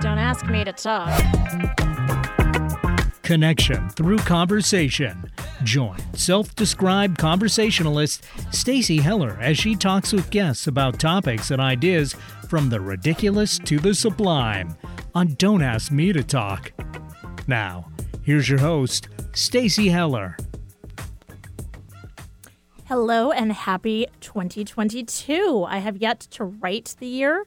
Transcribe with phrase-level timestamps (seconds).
[0.00, 1.08] Don't ask me to talk.
[3.22, 5.30] Connection through conversation.
[5.64, 12.14] Join self-described conversationalist Stacy Heller as she talks with guests about topics and ideas
[12.48, 14.76] from the ridiculous to the sublime
[15.14, 16.72] on Don't Ask Me to Talk.
[17.46, 17.90] Now,
[18.22, 20.36] here's your host, Stacy Heller.
[22.86, 25.66] Hello and happy 2022.
[25.68, 27.44] I have yet to write the year.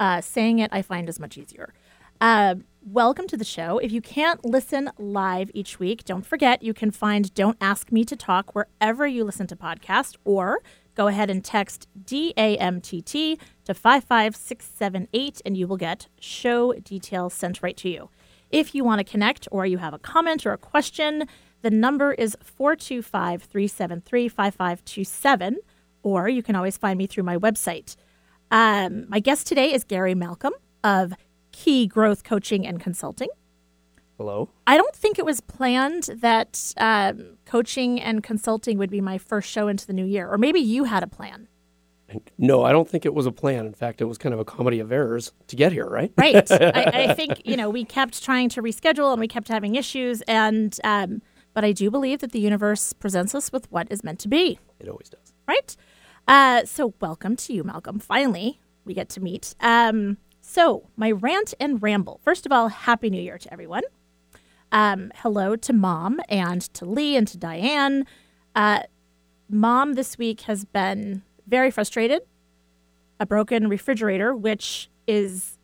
[0.00, 1.74] Uh, saying it, I find is much easier.
[2.22, 3.76] Uh, welcome to the show.
[3.76, 8.06] If you can't listen live each week, don't forget you can find Don't Ask Me
[8.06, 10.60] to Talk wherever you listen to podcasts or
[10.94, 17.76] go ahead and text DAMTT to 55678 and you will get show details sent right
[17.76, 18.08] to you.
[18.48, 21.28] If you want to connect or you have a comment or a question,
[21.60, 25.58] the number is 425 373 5527,
[26.02, 27.96] or you can always find me through my website.
[28.50, 31.12] Um, my guest today is Gary Malcolm of
[31.52, 33.28] Key Growth Coaching and Consulting.
[34.18, 34.50] Hello.
[34.66, 39.48] I don't think it was planned that um, coaching and consulting would be my first
[39.48, 41.48] show into the new year, or maybe you had a plan.
[42.36, 43.66] No, I don't think it was a plan.
[43.66, 46.12] In fact, it was kind of a comedy of errors to get here, right?
[46.16, 46.50] Right.
[46.50, 50.20] I, I, think you know we kept trying to reschedule and we kept having issues,
[50.22, 51.22] and um,
[51.54, 54.58] but I do believe that the universe presents us with what is meant to be.
[54.80, 55.32] It always does.
[55.46, 55.76] Right.
[56.26, 57.98] Uh, so, welcome to you, Malcolm.
[57.98, 59.54] Finally, we get to meet.
[59.60, 62.20] Um, so, my rant and ramble.
[62.22, 63.82] First of all, Happy New Year to everyone.
[64.72, 68.06] Um, hello to Mom and to Lee and to Diane.
[68.54, 68.82] Uh,
[69.48, 72.22] Mom this week has been very frustrated.
[73.18, 75.58] A broken refrigerator, which is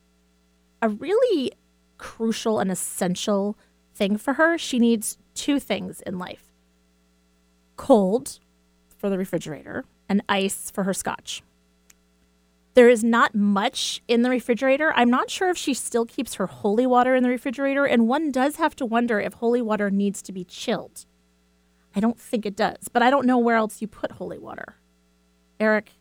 [0.81, 1.53] a really
[1.97, 3.57] crucial and essential
[3.95, 4.57] thing for her.
[4.57, 6.43] She needs two things in life
[7.77, 8.39] cold
[8.97, 11.43] for the refrigerator and ice for her scotch.
[12.73, 14.93] There is not much in the refrigerator.
[14.95, 18.31] I'm not sure if she still keeps her holy water in the refrigerator, and one
[18.31, 21.05] does have to wonder if holy water needs to be chilled.
[21.95, 24.75] I don't think it does, but I don't know where else you put holy water.
[25.59, 25.93] Eric,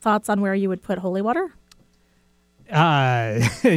[0.00, 1.54] thoughts on where you would put holy water?
[2.68, 3.40] Uh,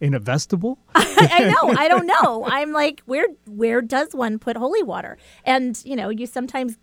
[0.00, 0.78] in a vestibule?
[0.94, 1.74] I, I know.
[1.78, 2.44] I don't know.
[2.46, 5.16] I'm like, where where does one put holy water?
[5.44, 6.76] And you know, you sometimes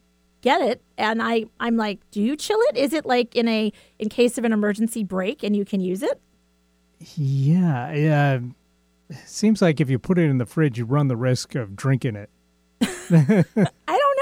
[0.44, 3.72] get it and i i'm like do you chill it is it like in a
[3.98, 6.22] in case of an emergency break and you can use it
[7.18, 8.40] Yeah, yeah.
[9.26, 12.16] Seems like if you put it in the fridge, you run the risk of drinking
[12.16, 12.30] it.
[12.81, 12.88] i
[13.88, 14.12] don't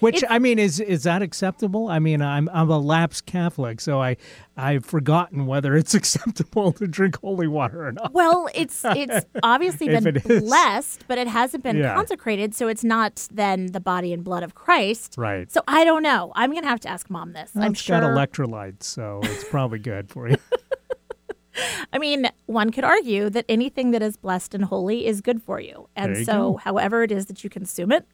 [0.00, 1.88] Which I mean, is is that acceptable?
[1.88, 4.16] I mean, I'm I'm a lapsed Catholic, so I
[4.56, 8.12] I've forgotten whether it's acceptable to drink holy water or not.
[8.12, 11.94] well it's it's obviously been it blessed but it hasn't been Yeah.
[11.94, 15.50] consecrated so it's not then the body and blood of christ Right.
[15.50, 18.10] so i don't know i'm gonna have to ask mom this i'm it's sure got
[18.10, 20.36] electrolytes, so it's probably good for you.
[21.92, 25.60] I mean, one could argue that anything that is blessed and holy is good for
[25.60, 25.88] you.
[25.96, 26.56] And you so, go.
[26.58, 28.06] however it is that you consume it,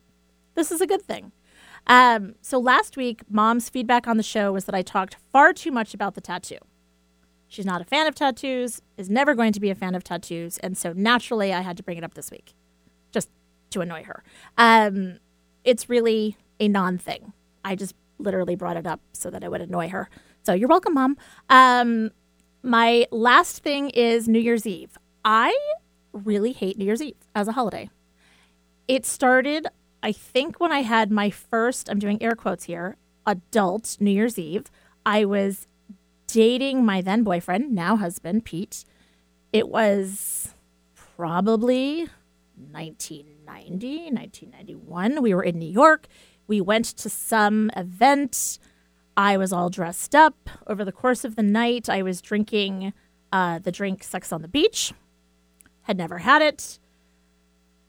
[0.54, 1.32] this is a good thing.
[1.86, 5.70] Um, so, last week, mom's feedback on the show was that I talked far too
[5.70, 6.58] much about the tattoo.
[7.48, 10.58] She's not a fan of tattoos, is never going to be a fan of tattoos.
[10.58, 12.54] And so, naturally, I had to bring it up this week
[13.12, 13.28] just
[13.70, 14.24] to annoy her.
[14.58, 15.18] Um,
[15.64, 17.32] it's really a non thing.
[17.64, 20.08] I just literally brought it up so that I would annoy her.
[20.42, 21.16] So, you're welcome, mom.
[21.48, 22.10] Um,
[22.62, 24.98] my last thing is New Year's Eve.
[25.24, 25.56] I
[26.12, 27.88] really hate New Year's Eve as a holiday.
[28.88, 29.66] It started,
[30.06, 32.96] I think, when I had my first, I'm doing air quotes here,
[33.26, 34.70] adult New Year's Eve.
[35.04, 35.66] I was
[36.28, 38.84] dating my then boyfriend, now husband, Pete.
[39.52, 40.54] It was
[40.94, 42.06] probably
[42.70, 45.22] 1990, 1991.
[45.22, 46.06] We were in New York.
[46.46, 48.60] We went to some event.
[49.16, 50.48] I was all dressed up.
[50.68, 52.92] Over the course of the night, I was drinking
[53.32, 54.92] uh, the drink Sex on the Beach.
[55.82, 56.78] Had never had it.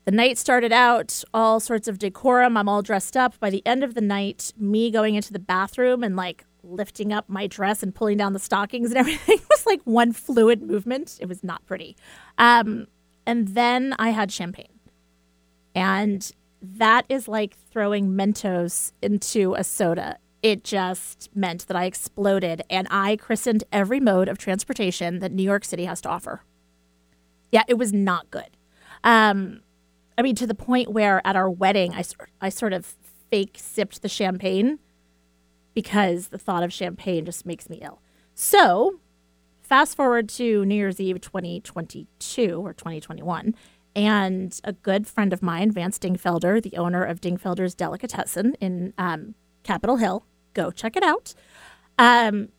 [0.07, 2.55] The night started out all sorts of decorum.
[2.55, 3.37] I'm all dressed up.
[3.41, 7.27] By the end of the night, me going into the bathroom and like lifting up
[7.27, 11.17] my dress and pulling down the stockings and everything was like one fluid movement.
[11.19, 11.97] It was not pretty.
[12.37, 12.87] Um,
[13.25, 14.79] and then I had champagne.
[15.75, 16.31] And
[16.61, 20.19] that is like throwing Mentos into a soda.
[20.41, 25.43] It just meant that I exploded and I christened every mode of transportation that New
[25.43, 26.43] York City has to offer.
[27.51, 28.55] Yeah, it was not good.
[29.03, 29.63] Um,
[30.17, 32.03] I mean, to the point where at our wedding, I,
[32.41, 32.95] I sort of
[33.29, 34.79] fake sipped the champagne
[35.73, 38.01] because the thought of champagne just makes me ill.
[38.33, 38.99] So,
[39.61, 43.53] fast forward to New Year's Eve 2022 or 2021,
[43.95, 49.35] and a good friend of mine, Vance Dingfelder, the owner of Dingfelder's Delicatessen in um,
[49.63, 51.33] Capitol Hill, go check it out.
[51.99, 52.49] Um,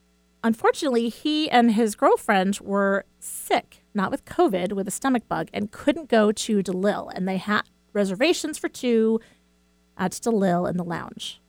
[0.45, 5.73] unfortunately, he and his girlfriend were sick not with COVID, with a stomach bug, and
[5.73, 7.13] couldn't go to DeLille.
[7.15, 7.63] And they had
[7.93, 9.21] reservations for two
[9.97, 11.41] at DeLille in the lounge.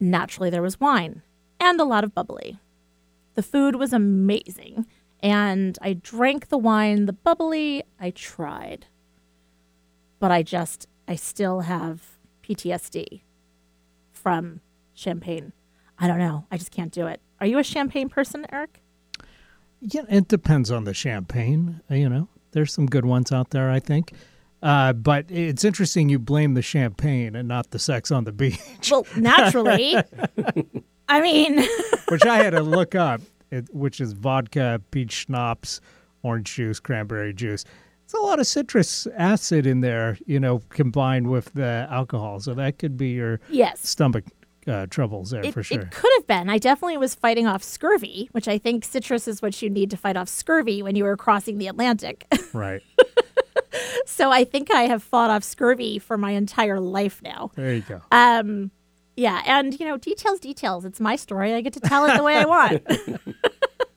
[0.00, 1.22] Naturally, there was wine
[1.60, 2.58] and a lot of bubbly.
[3.34, 4.86] The food was amazing,
[5.20, 8.86] and I drank the wine, the bubbly, I tried.
[10.18, 13.22] But I just, I still have PTSD
[14.12, 14.60] from
[14.94, 15.52] champagne.
[15.98, 16.46] I don't know.
[16.50, 17.20] I just can't do it.
[17.40, 18.82] Are you a champagne person, Eric?
[19.80, 21.80] Yeah, it depends on the champagne.
[21.88, 24.12] You know, there's some good ones out there, I think.
[24.62, 28.90] Uh, but it's interesting you blame the champagne and not the sex on the beach,
[28.90, 29.96] Well, naturally.
[31.08, 31.64] I mean,
[32.08, 33.20] which I had to look up,
[33.50, 35.80] it, which is vodka, peach schnapps,
[36.22, 37.64] orange juice, cranberry juice.
[38.04, 42.40] It's a lot of citrus acid in there, you know, combined with the alcohol.
[42.40, 43.86] So that could be your yes.
[43.86, 44.24] stomach
[44.68, 45.80] uh, troubles there It, for sure.
[45.80, 46.48] it could have been.
[46.50, 49.96] I definitely was fighting off scurvy, which I think citrus is what you need to
[49.96, 52.26] fight off scurvy when you were crossing the Atlantic.
[52.52, 52.82] right.
[54.06, 57.50] so I think I have fought off scurvy for my entire life now.
[57.54, 58.02] There you go.
[58.12, 58.70] Um,
[59.16, 60.84] yeah, and you know, details, details.
[60.84, 61.52] It's my story.
[61.52, 62.82] I get to tell it the way I want.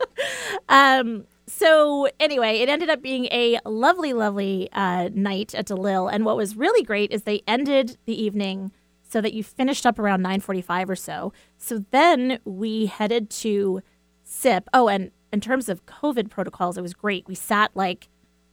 [0.70, 6.12] um, so anyway, it ended up being a lovely, lovely uh, night at DeLille.
[6.12, 8.72] And what was really great is they ended the evening
[9.12, 11.34] so that you finished up around 9:45 or so.
[11.58, 13.82] So then we headed to
[14.24, 14.70] SIP.
[14.74, 17.28] Oh, and in terms of COVID protocols, it was great.
[17.28, 18.08] We sat like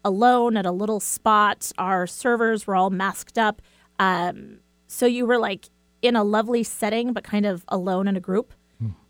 [0.05, 1.73] alone at a little spot.
[1.79, 3.63] Our servers were all masked up.
[3.99, 5.69] Um, so you were like
[6.03, 8.53] in a lovely setting, but kind of alone in a group.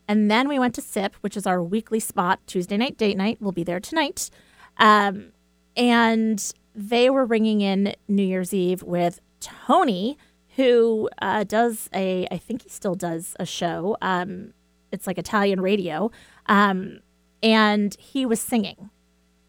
[0.08, 3.36] And then we went to SIP, which is our weekly spot, Tuesday night, date night.
[3.40, 4.30] We'll be there tonight.
[4.78, 5.32] Um,
[5.76, 10.16] and they were ringing in New Year's Eve with Tony,
[10.58, 13.96] who uh, does a, I think he still does a show.
[14.02, 14.54] Um,
[14.90, 16.10] it's like Italian radio.
[16.46, 16.98] Um,
[17.44, 18.90] and he was singing.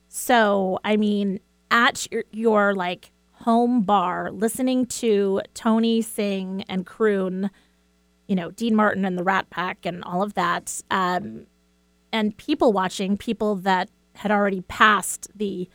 [0.07, 1.39] So, I mean,
[1.71, 7.49] at your, your like home bar, listening to Tony sing and croon,
[8.27, 11.47] you know, Dean Martin and the Rat Pack and all of that, um,
[12.13, 15.67] and people watching, people that had already passed the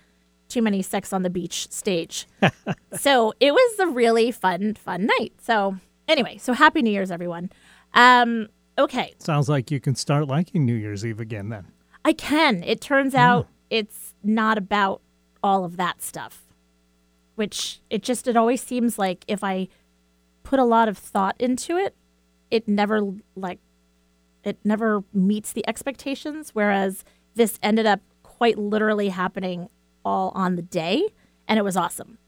[0.55, 2.29] too many sex on the beach stage.
[2.97, 5.33] so it was a really fun, fun night.
[5.43, 7.51] So anyway, so happy New Year's, everyone.
[7.93, 8.49] Um,
[8.79, 11.67] okay, Sounds like you can start liking New Year's Eve again then.
[12.05, 12.63] I can.
[12.63, 15.01] It turns out it's not about
[15.43, 16.45] all of that stuff,
[17.35, 19.67] which it just, it always seems like if I
[20.45, 21.97] put a lot of thought into it,
[22.53, 23.01] it never
[23.35, 23.59] like,
[24.45, 26.51] it never meets the expectations.
[26.53, 27.05] Whereas
[27.35, 29.69] this ended up quite literally happening
[30.05, 31.09] all on the day,
[31.49, 32.19] and it was awesome.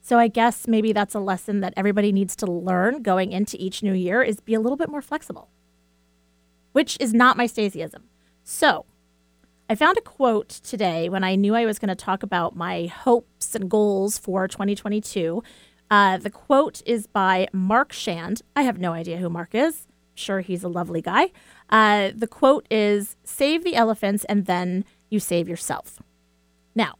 [0.00, 3.82] So I guess maybe that's a lesson that everybody needs to learn going into each
[3.82, 5.50] new year is be a little bit more flexible,
[6.72, 8.02] which is not my Stacyism.
[8.42, 8.86] So
[9.68, 12.86] I found a quote today when I knew I was going to talk about my
[12.86, 15.42] hopes and goals for 2022.
[15.90, 18.42] Uh, the quote is by Mark Shand.
[18.56, 19.86] I have no idea who Mark is.
[20.14, 21.30] Sure, he's a lovely guy.
[21.68, 26.00] Uh, the quote is Save the elephants and then you save yourself.
[26.80, 26.94] Now,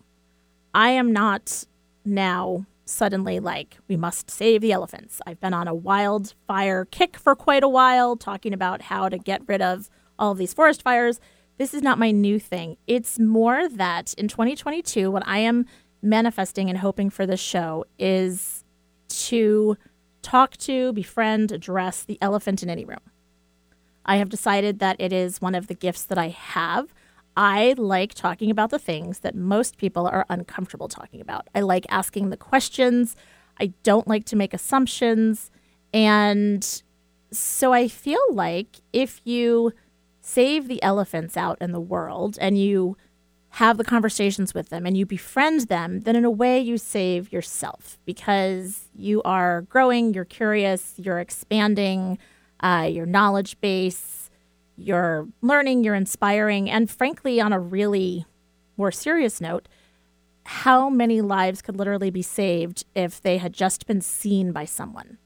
[0.75, 1.65] I am not
[2.05, 5.23] now suddenly like, we must save the elephants.
[5.27, 9.41] I've been on a wildfire kick for quite a while, talking about how to get
[9.47, 9.89] rid of
[10.19, 11.19] all of these forest fires.
[11.57, 12.77] This is not my new thing.
[12.87, 15.65] It's more that in 2022, what I am
[16.03, 18.67] manifesting and hoping for this show is
[19.09, 19.79] to
[20.21, 23.01] talk to, befriend, address the elephant in any room.
[24.05, 26.93] I have decided that it is one of the gifts that I have.
[27.37, 31.49] I like talking about the things that most people are uncomfortable talking about.
[31.55, 33.17] I like asking the questions.
[33.61, 35.51] I don't like to make assumptions.
[35.93, 36.83] And
[37.33, 39.73] so I feel like if you
[40.21, 42.97] save the elephants out in the world and you
[43.55, 47.33] have the conversations with them and you befriend them, then in a way you save
[47.33, 52.19] yourself because you are growing, you're curious, you're expanding
[52.61, 54.20] uh, your knowledge base,
[54.81, 58.27] you're learning, you're inspiring, and frankly, on a really
[58.77, 59.69] more serious note,
[60.45, 65.19] how many lives could literally be saved if they had just been seen by someone?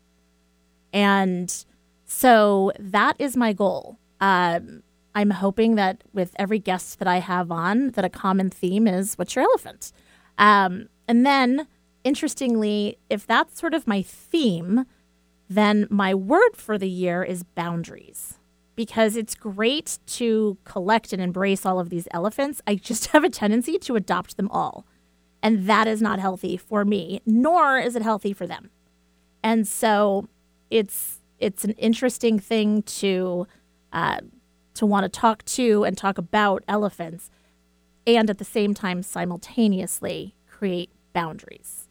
[0.92, 1.64] And
[2.04, 3.99] so that is my goal.
[4.20, 4.82] Um,
[5.14, 9.14] I'm hoping that with every guest that I have on, that a common theme is
[9.14, 9.92] what's your elephant?
[10.38, 11.68] Um, and then,
[12.02, 14.84] interestingly, if that's sort of my theme,
[15.49, 18.38] then my word for the year is boundaries.
[18.76, 22.61] Because it's great to collect and embrace all of these elephants.
[22.66, 24.87] I just have a tendency to adopt them all.
[25.43, 28.71] And that is not healthy for me, nor is it healthy for them.
[29.43, 30.28] And so
[30.71, 33.47] it's it's an interesting thing to
[33.93, 34.21] uh,
[34.75, 37.31] to want to talk to and talk about elephants.
[38.07, 41.88] and at the same time, simultaneously create boundaries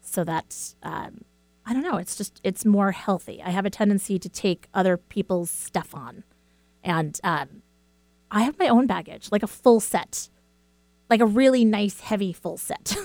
[0.00, 1.24] so that um,
[1.66, 1.96] I don't know.
[1.96, 3.42] It's just it's more healthy.
[3.42, 6.22] I have a tendency to take other people's stuff on,
[6.84, 7.62] and um,
[8.30, 10.28] I have my own baggage, like a full set,
[11.10, 12.96] like a really nice heavy full set.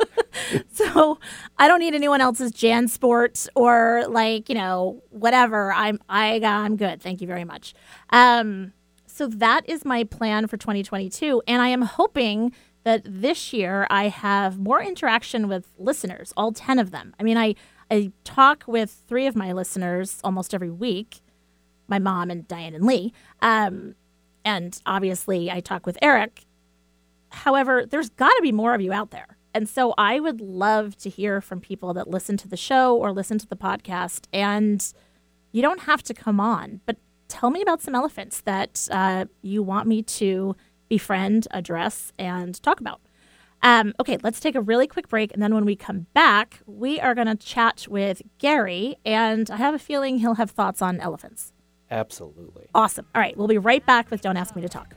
[0.72, 1.18] so
[1.58, 5.70] I don't need anyone else's JanSport or like you know whatever.
[5.74, 7.02] I'm I I'm good.
[7.02, 7.74] Thank you very much.
[8.08, 8.72] Um,
[9.06, 12.54] so that is my plan for 2022, and I am hoping
[12.84, 17.14] that this year I have more interaction with listeners, all 10 of them.
[17.18, 17.54] I mean, I
[17.90, 21.20] I talk with three of my listeners almost every week,
[21.88, 23.12] my mom and Diane and Lee,
[23.42, 23.96] um,
[24.46, 26.46] and obviously I talk with Eric.
[27.30, 29.36] However, there's got to be more of you out there.
[29.54, 33.12] And so I would love to hear from people that listen to the show or
[33.12, 34.26] listen to the podcast.
[34.32, 34.92] And
[35.52, 36.96] you don't have to come on, but
[37.28, 40.56] tell me about some elephants that uh, you want me to
[40.92, 43.00] befriend, address, and talk about.
[43.62, 45.32] Um, okay, let's take a really quick break.
[45.32, 48.96] And then when we come back, we are going to chat with Gary.
[49.02, 51.54] And I have a feeling he'll have thoughts on elephants.
[51.90, 52.66] Absolutely.
[52.74, 53.06] Awesome.
[53.14, 54.96] All right, we'll be right back with Don't Ask Me to Talk.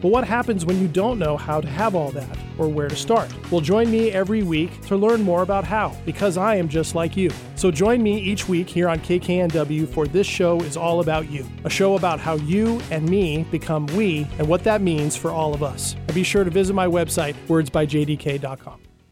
[0.00, 2.96] But what happens when you don't know how to have all that or where to
[2.96, 3.32] start?
[3.50, 7.16] Well, join me every week to learn more about how, because I am just like
[7.16, 7.30] you.
[7.56, 11.46] So join me each week here on KKNW for This Show is All About You,
[11.64, 15.54] a show about how you and me become we and what that means for all
[15.54, 15.94] of us.
[15.94, 18.87] And be sure to visit my website, wordsbyjdk.com.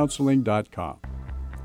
[0.00, 0.98] kuipercounseling.com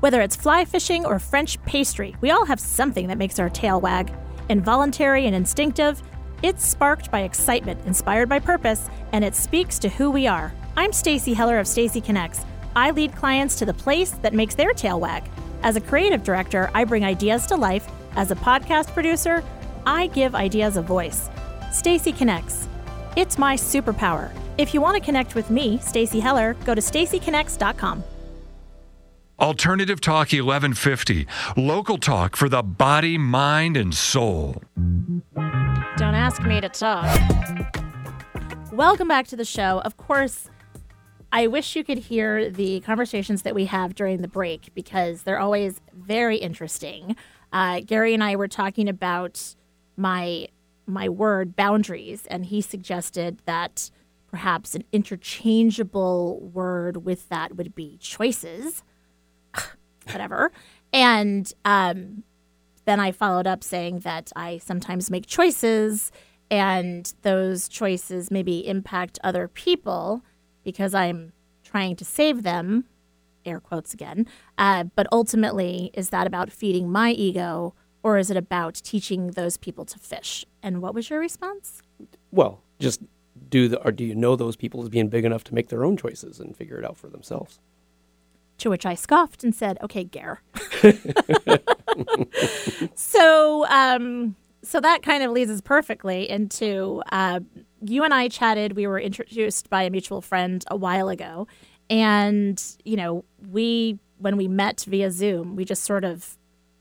[0.00, 3.80] Whether it's fly fishing or French pastry, we all have something that makes our tail
[3.80, 4.12] wag.
[4.48, 6.02] Involuntary and instinctive,
[6.42, 10.52] it's sparked by excitement, inspired by purpose, and it speaks to who we are.
[10.76, 12.44] I'm Stacy Heller of Stacy Connects.
[12.76, 15.24] I lead clients to the place that makes their tail wag.
[15.62, 17.88] As a creative director, I bring ideas to life.
[18.14, 19.42] As a podcast producer,
[19.86, 21.30] I give ideas a voice.
[21.72, 22.68] Stacy Connects.
[23.16, 24.30] It's my superpower.
[24.58, 28.04] If you want to connect with me, Stacy Heller, go to stacyconnects.com.
[29.38, 31.26] Alternative Talk 1150,
[31.58, 34.62] local talk for the body, mind, and soul.
[35.34, 37.04] Don't ask me to talk.
[38.72, 39.82] Welcome back to the show.
[39.84, 40.48] Of course,
[41.32, 45.38] I wish you could hear the conversations that we have during the break because they're
[45.38, 47.14] always very interesting.
[47.52, 49.54] Uh, Gary and I were talking about
[49.98, 50.48] my
[50.86, 53.90] my word boundaries, and he suggested that
[54.28, 58.82] perhaps an interchangeable word with that would be choices
[60.10, 60.52] whatever.
[60.92, 62.22] And um,
[62.84, 66.12] then I followed up saying that I sometimes make choices,
[66.50, 70.22] and those choices maybe impact other people
[70.62, 71.32] because I'm
[71.64, 72.84] trying to save them,
[73.44, 74.26] air quotes again.
[74.58, 79.56] Uh, but ultimately, is that about feeding my ego, or is it about teaching those
[79.56, 80.44] people to fish?
[80.62, 81.82] And what was your response?
[82.30, 83.00] Well, just
[83.48, 85.84] do the or do you know those people as being big enough to make their
[85.84, 87.58] own choices and figure it out for themselves?
[88.58, 90.42] To which I scoffed and said, "Okay, Gare."
[92.94, 97.40] so, um, so that kind of leads us perfectly into uh,
[97.82, 98.74] you and I chatted.
[98.74, 101.46] We were introduced by a mutual friend a while ago,
[101.90, 106.38] and you know, we when we met via Zoom, we just sort of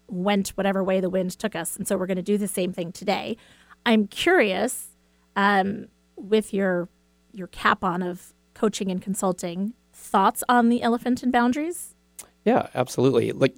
[0.07, 2.71] went whatever way the wind took us, and so we're going to do the same
[2.71, 3.37] thing today.
[3.85, 4.89] I'm curious,
[5.35, 6.89] um, with your
[7.33, 9.73] your cap on of coaching and consulting,
[10.05, 11.95] thoughts on the elephant and boundaries?
[12.43, 13.31] Yeah, absolutely.
[13.31, 13.55] Like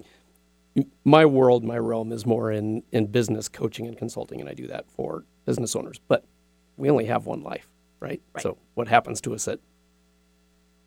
[1.04, 4.66] my world, my realm is more in in business coaching and consulting, and I do
[4.68, 6.00] that for business owners.
[6.08, 6.24] But
[6.76, 7.68] we only have one life,
[8.00, 8.22] right?
[8.34, 8.42] Right.
[8.42, 9.60] So what happens to us at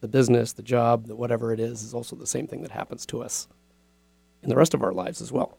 [0.01, 3.05] the business, the job, the whatever it is, is also the same thing that happens
[3.07, 3.47] to us
[4.41, 5.57] in the rest of our lives as well.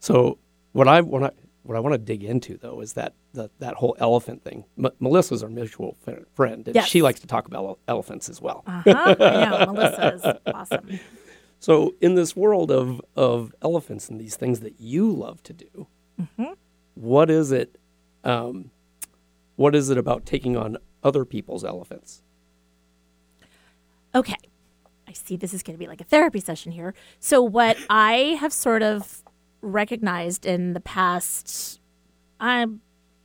[0.00, 0.38] So
[0.72, 1.30] what I when I
[1.62, 4.64] what I want to dig into though is that the, that whole elephant thing.
[4.82, 5.96] M- Melissa's our mutual
[6.34, 6.86] friend, and Yes.
[6.88, 8.62] she likes to talk about ele- elephants as well.
[8.66, 9.14] Uh huh.
[9.20, 11.00] I know Melissa is awesome.
[11.60, 15.88] So, in this world of, of elephants and these things that you love to do,
[16.94, 17.76] what is it?
[18.22, 18.70] Um,
[19.56, 22.22] what is it about taking on other people's elephants?
[24.14, 24.36] Okay.
[25.08, 26.94] I see this is going to be like a therapy session here.
[27.18, 29.22] So, what I have sort of
[29.60, 31.80] recognized in the past,
[32.40, 32.80] um,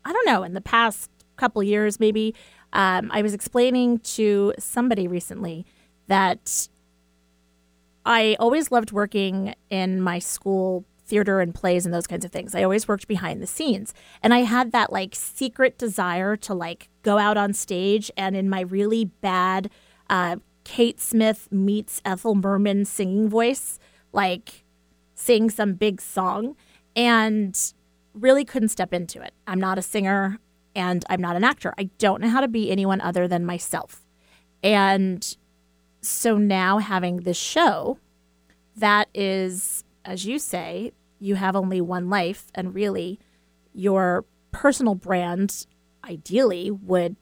[0.05, 2.35] I don't know, in the past couple years, maybe,
[2.73, 5.65] um, I was explaining to somebody recently
[6.07, 6.67] that
[8.05, 12.55] I always loved working in my school theater and plays and those kinds of things.
[12.55, 13.93] I always worked behind the scenes.
[14.21, 18.49] And I had that like secret desire to like go out on stage and in
[18.49, 19.69] my really bad
[20.09, 23.79] uh, Kate Smith meets Ethel Merman singing voice,
[24.11, 24.62] like
[25.15, 26.55] sing some big song
[26.95, 27.73] and
[28.13, 29.33] really couldn't step into it.
[29.47, 30.39] I'm not a singer
[30.75, 31.73] and I'm not an actor.
[31.77, 34.05] I don't know how to be anyone other than myself.
[34.63, 35.35] And
[36.01, 37.99] so now having this show
[38.75, 43.19] that is, as you say, you have only one life, and really
[43.73, 45.65] your personal brand
[46.03, 47.15] ideally would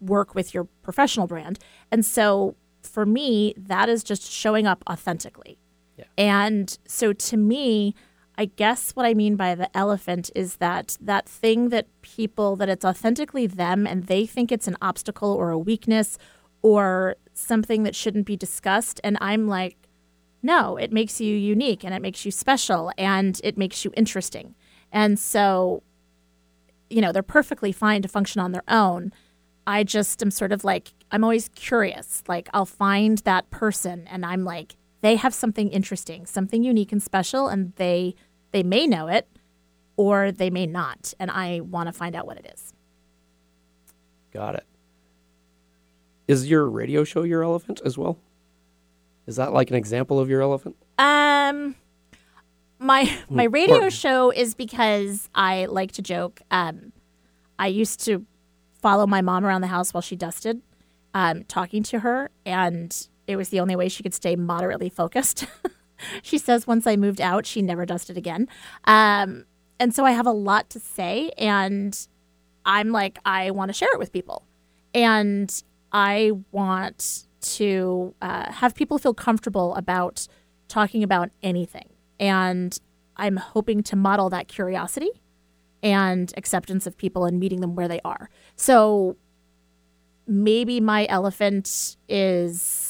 [0.00, 1.58] work with your professional brand.
[1.90, 5.58] And so for me, that is just showing up authentically.
[5.96, 6.04] Yeah.
[6.18, 7.94] And so to me,
[8.36, 12.68] I guess what I mean by the elephant is that that thing that people that
[12.68, 16.18] it's authentically them and they think it's an obstacle or a weakness
[16.62, 19.76] or something that shouldn't be discussed and I'm like
[20.42, 24.54] no, it makes you unique and it makes you special and it makes you interesting.
[24.92, 25.82] And so
[26.90, 29.12] you know, they're perfectly fine to function on their own.
[29.66, 32.22] I just am sort of like I'm always curious.
[32.26, 37.02] Like I'll find that person and I'm like they have something interesting, something unique and
[37.02, 38.14] special and they
[38.52, 39.28] they may know it
[39.96, 42.72] or they may not and I want to find out what it is.
[44.32, 44.64] Got it.
[46.26, 48.18] Is your radio show your elephant as well?
[49.26, 50.76] Is that like an example of your elephant?
[50.98, 51.74] Um
[52.78, 56.40] my my radio or- show is because I like to joke.
[56.50, 56.92] Um
[57.58, 58.24] I used to
[58.80, 60.60] follow my mom around the house while she dusted,
[61.14, 65.46] um, talking to her, and it was the only way she could stay moderately focused.
[66.22, 68.48] she says once I moved out, she never dusted again.
[68.84, 69.44] Um,
[69.80, 72.06] and so I have a lot to say, and
[72.64, 74.46] I'm like, I want to share it with people.
[74.92, 80.26] And I want to uh, have people feel comfortable about
[80.68, 81.88] talking about anything.
[82.18, 82.78] And
[83.16, 85.10] I'm hoping to model that curiosity
[85.82, 88.30] and acceptance of people and meeting them where they are.
[88.56, 89.16] So
[90.26, 92.83] maybe my elephant is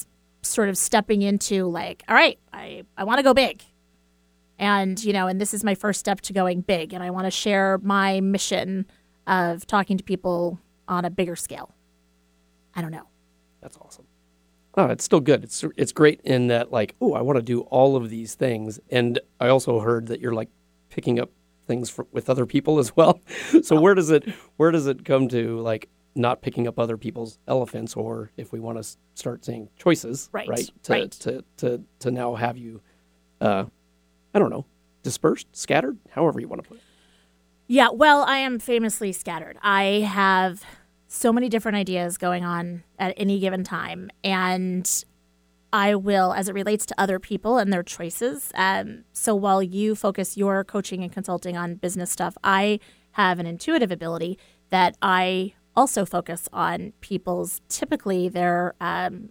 [0.45, 3.63] sort of stepping into like, all right, I, I want to go big.
[4.59, 6.93] And, you know, and this is my first step to going big.
[6.93, 8.87] And I want to share my mission
[9.27, 11.75] of talking to people on a bigger scale.
[12.75, 13.09] I don't know.
[13.61, 14.07] That's awesome.
[14.77, 15.45] Oh, it's still good.
[15.45, 18.81] It's it's great in that like, oh, I want to do all of these things,
[18.91, 20.49] and I also heard that you're like
[20.91, 21.31] picking up
[21.67, 23.21] things for, with other people as well.
[23.63, 23.81] so oh.
[23.81, 27.95] where does it where does it come to like not picking up other people's elephants,
[27.97, 31.11] or if we want to start saying choices, Right, right, to, right.
[31.11, 32.81] to to to now have you,
[33.41, 33.65] uh,
[34.35, 34.65] I don't know,
[35.03, 36.85] dispersed, scattered, however you want to put it.
[37.67, 39.57] Yeah, well, I am famously scattered.
[39.63, 40.63] I have
[41.09, 45.05] so many different ideas going on at any given time, and
[45.73, 48.53] I will, as it relates to other people and their choices.
[48.55, 52.79] Um, so while you focus your coaching and consulting on business stuff, I
[53.13, 54.39] have an intuitive ability
[54.71, 59.31] that I also focus on people's typically their um,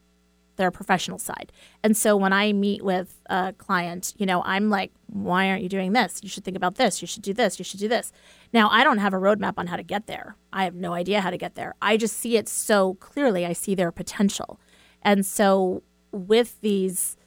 [0.56, 1.51] their professional side.
[1.84, 5.69] And so when I meet with a client, you know, I'm like, why aren't you
[5.69, 6.19] doing this?
[6.21, 7.01] You should think about this.
[7.01, 7.58] You should do this.
[7.58, 8.12] You should do this.
[8.51, 10.36] Now, I don't have a roadmap on how to get there.
[10.51, 11.73] I have no idea how to get there.
[11.82, 13.45] I just see it so clearly.
[13.45, 14.60] I see their potential.
[15.01, 17.17] And so with these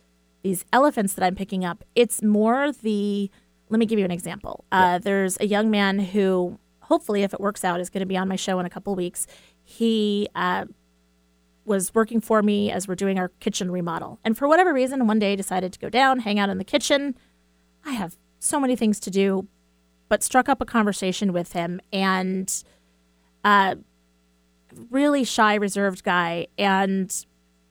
[0.43, 3.31] these elephants that I'm picking up, it's more the
[3.69, 4.65] let me give you an example.
[4.71, 8.17] Uh, there's a young man who hopefully if it works out is going to be
[8.17, 9.27] on my show in a couple weeks.
[9.63, 10.67] He uh,
[11.65, 14.19] was working for me as we're doing our kitchen remodel.
[14.25, 17.17] And for whatever reason, one day decided to go down, hang out in the kitchen.
[17.85, 19.49] I have so many things to do,
[20.09, 22.53] but struck up a conversation with him and
[23.45, 23.77] uh,
[24.91, 26.47] really shy, reserved guy.
[26.57, 27.13] And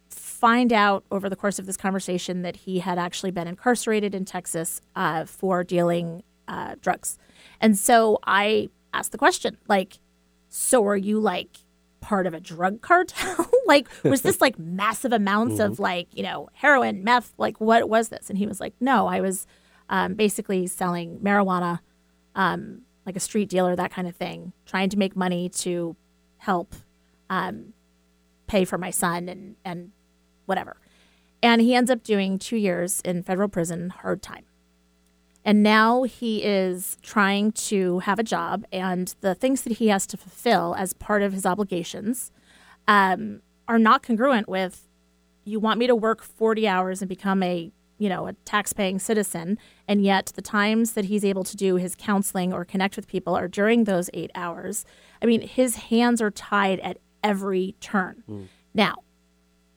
[0.10, 4.26] find out over the course of this conversation that he had actually been incarcerated in
[4.26, 7.18] Texas uh, for dealing uh, drugs.
[7.62, 10.00] And so I asked the question, like,
[10.50, 11.58] so are you like
[12.02, 13.50] part of a drug cartel?
[13.66, 17.34] like, was this like massive amounts of like, you know, heroin, meth?
[17.38, 18.30] Like, what was this?
[18.30, 19.48] And he was like, no, I was
[19.90, 21.80] um, basically selling marijuana,
[22.36, 25.96] um, like a street dealer, that kind of thing, trying to make money to
[26.38, 26.76] help
[27.30, 27.74] um,
[28.48, 29.92] pay for my son and, and
[30.46, 30.78] whatever.
[31.44, 34.46] And he ends up doing two years in federal prison, hard time.
[35.46, 40.08] And now he is trying to have a job, and the things that he has
[40.08, 42.32] to fulfill as part of his obligations
[42.88, 44.88] um, are not congruent with
[45.46, 49.58] you want me to work 40 hours and become a you know a tax-paying citizen
[49.88, 53.36] and yet the times that he's able to do his counseling or connect with people
[53.36, 54.86] are during those eight hours.
[55.22, 58.50] I mean his hands are tied at every turn.
[58.74, 58.96] Now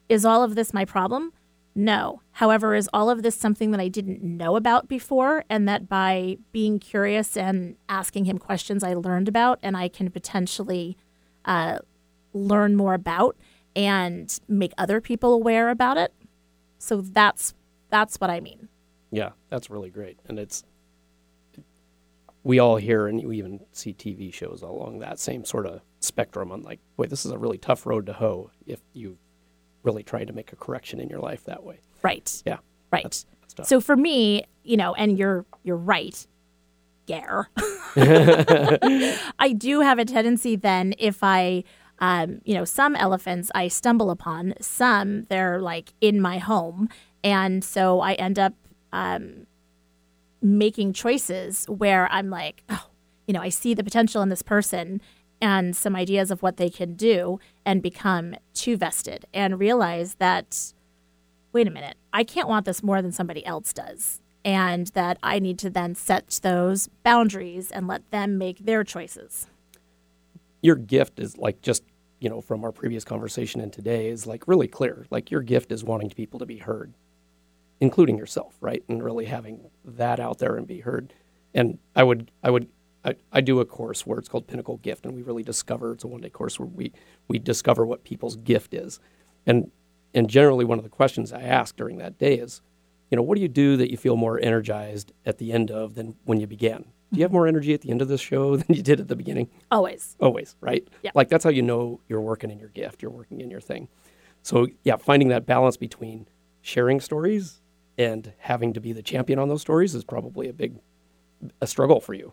[0.09, 1.33] is all of this my problem
[1.79, 2.23] no.
[2.33, 6.37] However is all of this something that i didn't know about before and that by
[6.53, 10.97] being curious and asking him questions i learned about and i can potentially
[11.45, 11.79] uh,
[12.33, 13.37] learn more about
[13.75, 16.13] and make other people aware about it?
[16.79, 17.55] So that's
[17.91, 18.69] that's what i mean.
[19.11, 20.65] Yeah, that's really great, and it's
[22.45, 26.53] we all hear and we even see TV shows along that same sort of spectrum.
[26.53, 29.19] On like, boy, this is a really tough road to hoe if you
[29.83, 31.81] really trying to make a correction in your life that way.
[32.03, 32.59] right Yeah,
[32.93, 36.27] right that's, that's so for me you know and you're you're right
[37.07, 37.49] Gare.
[39.39, 41.65] I do have a tendency then if I
[42.01, 46.89] um, you know, some elephants I stumble upon, some they're like in my home.
[47.25, 48.55] And so I end up
[48.93, 49.47] um,
[50.41, 52.87] making choices where I'm like, oh,
[53.27, 55.01] you know, I see the potential in this person
[55.41, 60.73] and some ideas of what they can do and become too vested and realize that,
[61.53, 64.21] wait a minute, I can't want this more than somebody else does.
[64.45, 69.47] And that I need to then set those boundaries and let them make their choices.
[70.63, 71.83] your gift is like just
[72.21, 75.71] you know from our previous conversation and today is like really clear like your gift
[75.71, 76.93] is wanting people to be heard
[77.81, 81.13] including yourself right and really having that out there and be heard
[81.55, 82.69] and i would i would
[83.05, 86.05] I, I do a course where it's called pinnacle gift and we really discover it's
[86.05, 86.93] a one day course where we
[87.29, 89.01] we discover what people's gift is.
[89.47, 89.71] And
[90.15, 92.63] and generally one of the questions i ask during that day is
[93.11, 95.95] you know what do you do that you feel more energized at the end of
[95.95, 96.85] than when you began?
[97.13, 99.09] Do you have more energy at the end of this show than you did at
[99.09, 99.49] the beginning?
[99.71, 100.17] Always.
[100.21, 100.87] always right?
[101.03, 101.13] Yeah.
[101.15, 103.89] like that's how you know you're working in your gift you're working in your thing.
[104.43, 106.27] So yeah finding that balance between
[106.61, 107.61] sharing stories
[107.97, 110.79] and having to be the champion on those stories is probably a big
[111.61, 112.33] a struggle for you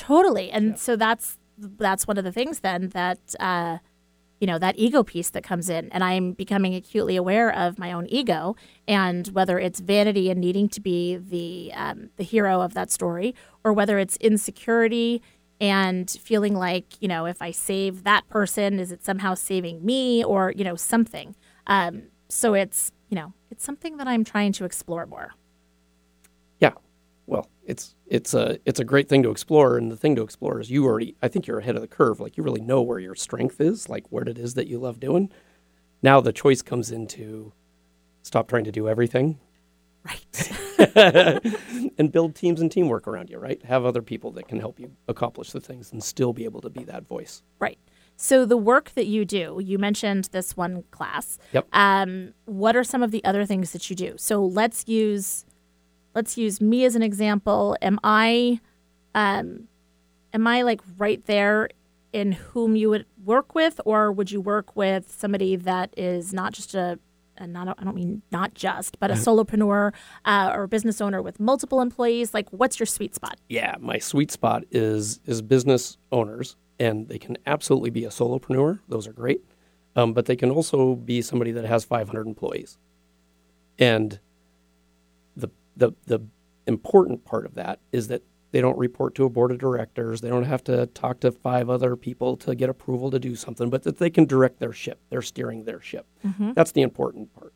[0.00, 0.50] Totally.
[0.50, 3.76] And so that's that's one of the things then that uh,
[4.40, 7.92] you know that ego piece that comes in, and I'm becoming acutely aware of my
[7.92, 8.56] own ego
[8.88, 13.34] and whether it's vanity and needing to be the um, the hero of that story,
[13.62, 15.20] or whether it's insecurity
[15.60, 20.24] and feeling like you know if I save that person, is it somehow saving me,
[20.24, 21.36] or you know something.
[21.66, 25.34] Um, so it's you know it's something that I'm trying to explore more.
[27.30, 30.60] Well it's it's a it's a great thing to explore and the thing to explore
[30.60, 32.98] is you already i think you're ahead of the curve like you really know where
[32.98, 35.30] your strength is like what it is that you love doing
[36.02, 37.52] now the choice comes into
[38.22, 39.38] stop trying to do everything
[40.02, 40.52] Right.
[41.98, 43.62] and build teams and teamwork around you, right?
[43.64, 46.70] Have other people that can help you accomplish the things and still be able to
[46.70, 47.42] be that voice.
[47.58, 47.78] Right.
[48.16, 51.38] So the work that you do, you mentioned this one class.
[51.52, 51.68] Yep.
[51.72, 54.14] Um, what are some of the other things that you do?
[54.16, 55.44] So let's use
[56.14, 57.76] let's use me as an example.
[57.82, 58.60] Am I
[59.14, 59.68] um
[60.32, 61.68] am I like right there
[62.12, 66.52] in whom you would work with or would you work with somebody that is not
[66.52, 66.98] just a
[67.40, 69.92] and not, I don't mean not just, but a solopreneur
[70.24, 72.34] uh, or a business owner with multiple employees.
[72.34, 73.38] Like, what's your sweet spot?
[73.48, 78.80] Yeah, my sweet spot is is business owners, and they can absolutely be a solopreneur.
[78.88, 79.42] Those are great,
[79.96, 82.78] um, but they can also be somebody that has 500 employees.
[83.78, 84.20] And
[85.80, 86.20] the the
[86.66, 90.20] important part of that is that they don't report to a board of directors.
[90.20, 93.70] They don't have to talk to five other people to get approval to do something,
[93.70, 94.98] but that they can direct their ship.
[95.08, 96.06] They're steering their ship.
[96.24, 96.52] Mm-hmm.
[96.54, 97.52] That's the important part.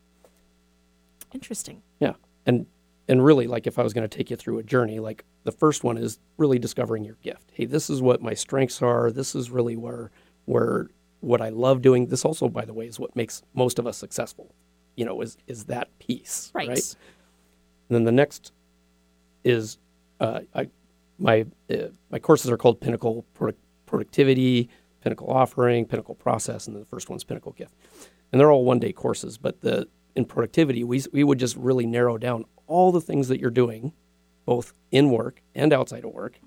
[1.32, 1.82] Interesting.
[2.00, 2.14] Yeah.
[2.46, 2.66] And
[3.08, 5.52] and really like if I was going to take you through a journey, like the
[5.52, 7.50] first one is really discovering your gift.
[7.52, 9.10] Hey, this is what my strengths are.
[9.10, 10.10] This is really where
[10.46, 10.88] where
[11.20, 12.06] what I love doing.
[12.06, 14.54] This also by the way is what makes most of us successful.
[14.96, 16.68] You know, is is that piece, Right.
[16.68, 16.96] right?
[17.88, 18.52] And then the next
[19.44, 19.78] is
[20.20, 20.68] uh, I,
[21.18, 24.68] my uh, my courses are called Pinnacle Product, Productivity,
[25.02, 27.74] Pinnacle Offering, Pinnacle Process, and then the first one's Pinnacle Gift,
[28.32, 29.36] and they're all one day courses.
[29.38, 33.38] But the in productivity, we we would just really narrow down all the things that
[33.40, 33.92] you're doing,
[34.46, 36.38] both in work and outside of work,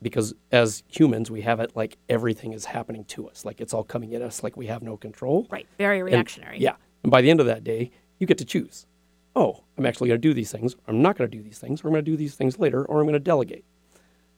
[0.00, 3.84] because as humans, we have it like everything is happening to us, like it's all
[3.84, 5.46] coming at us, like we have no control.
[5.50, 5.66] Right.
[5.78, 6.58] Very And- reactionary.
[6.60, 6.76] yeah.
[7.02, 8.86] And by the end of that day, you get to choose.
[9.34, 10.76] Oh, I'm actually going to do these things.
[10.86, 11.82] I'm not going to do these things.
[11.82, 13.64] Or I'm going to do these things later, or I'm going to delegate.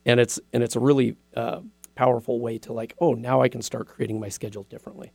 [0.05, 1.61] And it's and it's a really uh,
[1.95, 5.11] powerful way to like, oh, now I can start creating my schedule differently.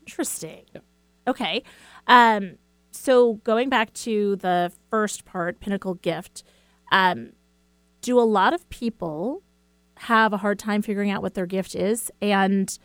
[0.00, 0.64] Interesting.
[0.74, 0.80] Yeah.
[1.26, 1.62] Okay.
[2.06, 2.56] Um,
[2.90, 6.42] so going back to the first part, pinnacle gift,
[6.90, 7.32] um,
[8.00, 9.42] do a lot of people
[9.96, 12.10] have a hard time figuring out what their gift is?
[12.20, 12.76] And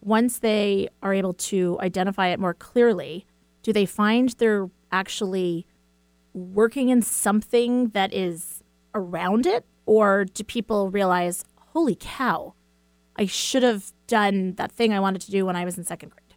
[0.00, 3.26] once they are able to identify it more clearly,
[3.62, 5.66] do they find they're actually
[6.34, 8.62] working in something that is
[8.94, 9.64] around it?
[9.86, 12.54] Or do people realize, holy cow,
[13.16, 16.10] I should have done that thing I wanted to do when I was in second
[16.10, 16.34] grade?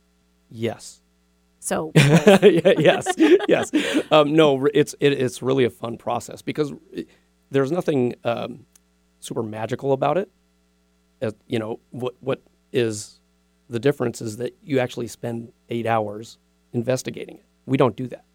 [0.50, 1.02] Yes.
[1.60, 3.72] So, yes, yes.
[4.12, 6.74] Um, no, it's it, it's really a fun process because
[7.52, 8.66] there's nothing um,
[9.22, 10.30] super magical about it.
[11.22, 12.42] As, you know what what
[12.74, 13.22] is
[13.70, 16.38] the difference is that you actually spend eight hours
[16.74, 17.46] investigating it.
[17.66, 18.26] We don't do that.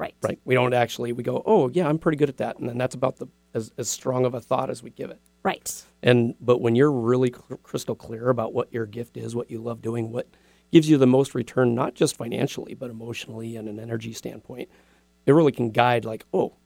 [0.00, 0.14] Right.
[0.22, 0.40] Right.
[0.44, 1.12] We don't actually.
[1.12, 3.70] We go, oh yeah, I'm pretty good at that, and then that's about the as,
[3.78, 5.20] as strong of a thought as we give it.
[5.42, 5.84] Right.
[6.02, 9.60] And but when you're really cl- crystal clear about what your gift is, what you
[9.60, 10.26] love doing, what
[10.72, 14.68] gives you the most return, not just financially, but emotionally and an energy standpoint,
[15.26, 16.56] it really can guide like, oh,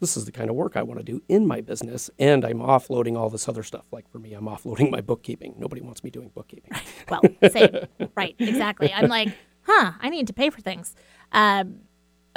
[0.00, 2.58] this is the kind of work I want to do in my business, and I'm
[2.58, 3.84] offloading all this other stuff.
[3.90, 5.54] Like for me, I'm offloading my bookkeeping.
[5.58, 6.72] Nobody wants me doing bookkeeping.
[7.08, 7.86] Well, same.
[8.14, 8.36] right.
[8.38, 8.92] Exactly.
[8.92, 9.28] I'm like,
[9.62, 10.94] huh, I need to pay for things.
[11.32, 11.80] Um,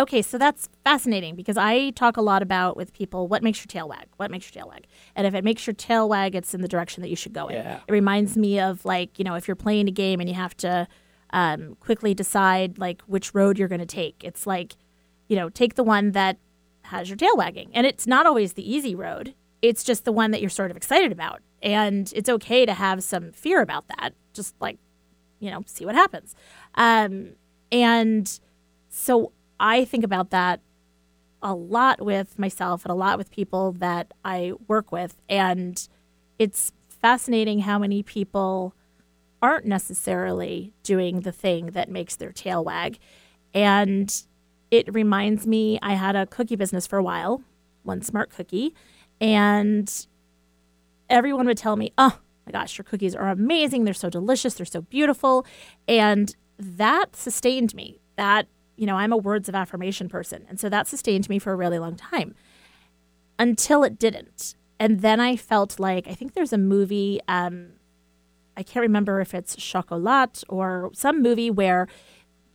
[0.01, 3.67] okay, so that's fascinating because I talk a lot about with people what makes your
[3.67, 4.85] tail wag, what makes your tail wag,
[5.15, 7.47] and if it makes your tail wag, it's in the direction that you should go
[7.47, 7.55] in.
[7.55, 7.79] Yeah.
[7.87, 10.55] It reminds me of like you know if you're playing a game and you have
[10.57, 10.87] to
[11.31, 14.23] um, quickly decide like which road you're going to take.
[14.23, 14.75] It's like
[15.27, 16.37] you know take the one that
[16.83, 19.35] has your tail wagging, and it's not always the easy road.
[19.61, 23.03] It's just the one that you're sort of excited about, and it's okay to have
[23.03, 24.13] some fear about that.
[24.33, 24.77] Just like
[25.39, 26.35] you know, see what happens.
[26.75, 27.31] Um,
[27.71, 28.39] and
[28.89, 30.59] so I think about that
[31.41, 35.21] a lot with myself and a lot with people that I work with.
[35.29, 35.87] And
[36.37, 38.75] it's fascinating how many people
[39.41, 42.99] aren't necessarily doing the thing that makes their tail wag.
[43.53, 44.23] And
[44.71, 47.43] it reminds me, I had a cookie business for a while,
[47.83, 48.73] one smart cookie,
[49.19, 50.07] and
[51.09, 53.83] everyone would tell me, oh my gosh, your cookies are amazing.
[53.83, 54.55] They're so delicious.
[54.55, 55.45] They're so beautiful.
[55.87, 57.99] And that sustained me.
[58.15, 58.47] That,
[58.81, 60.43] you know, I'm a words of affirmation person.
[60.49, 62.33] And so that sustained me for a really long time
[63.37, 64.55] until it didn't.
[64.79, 67.73] And then I felt like, I think there's a movie, um,
[68.57, 71.87] I can't remember if it's Chocolat or some movie where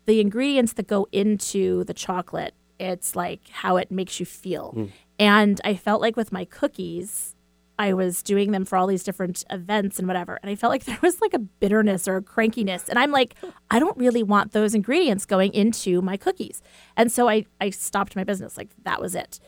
[0.07, 4.75] the ingredients that go into the chocolate, it's like how it makes you feel.
[5.21, 7.36] And I felt like with my cookies,
[7.79, 10.39] I was doing them for all these different events and whatever.
[10.43, 12.89] And I felt like there was like a bitterness or a crankiness.
[12.89, 13.35] And I'm like,
[13.71, 16.62] I don't really want those ingredients going into my cookies.
[16.97, 18.57] And so I, I stopped my business.
[18.57, 19.39] Like that was it.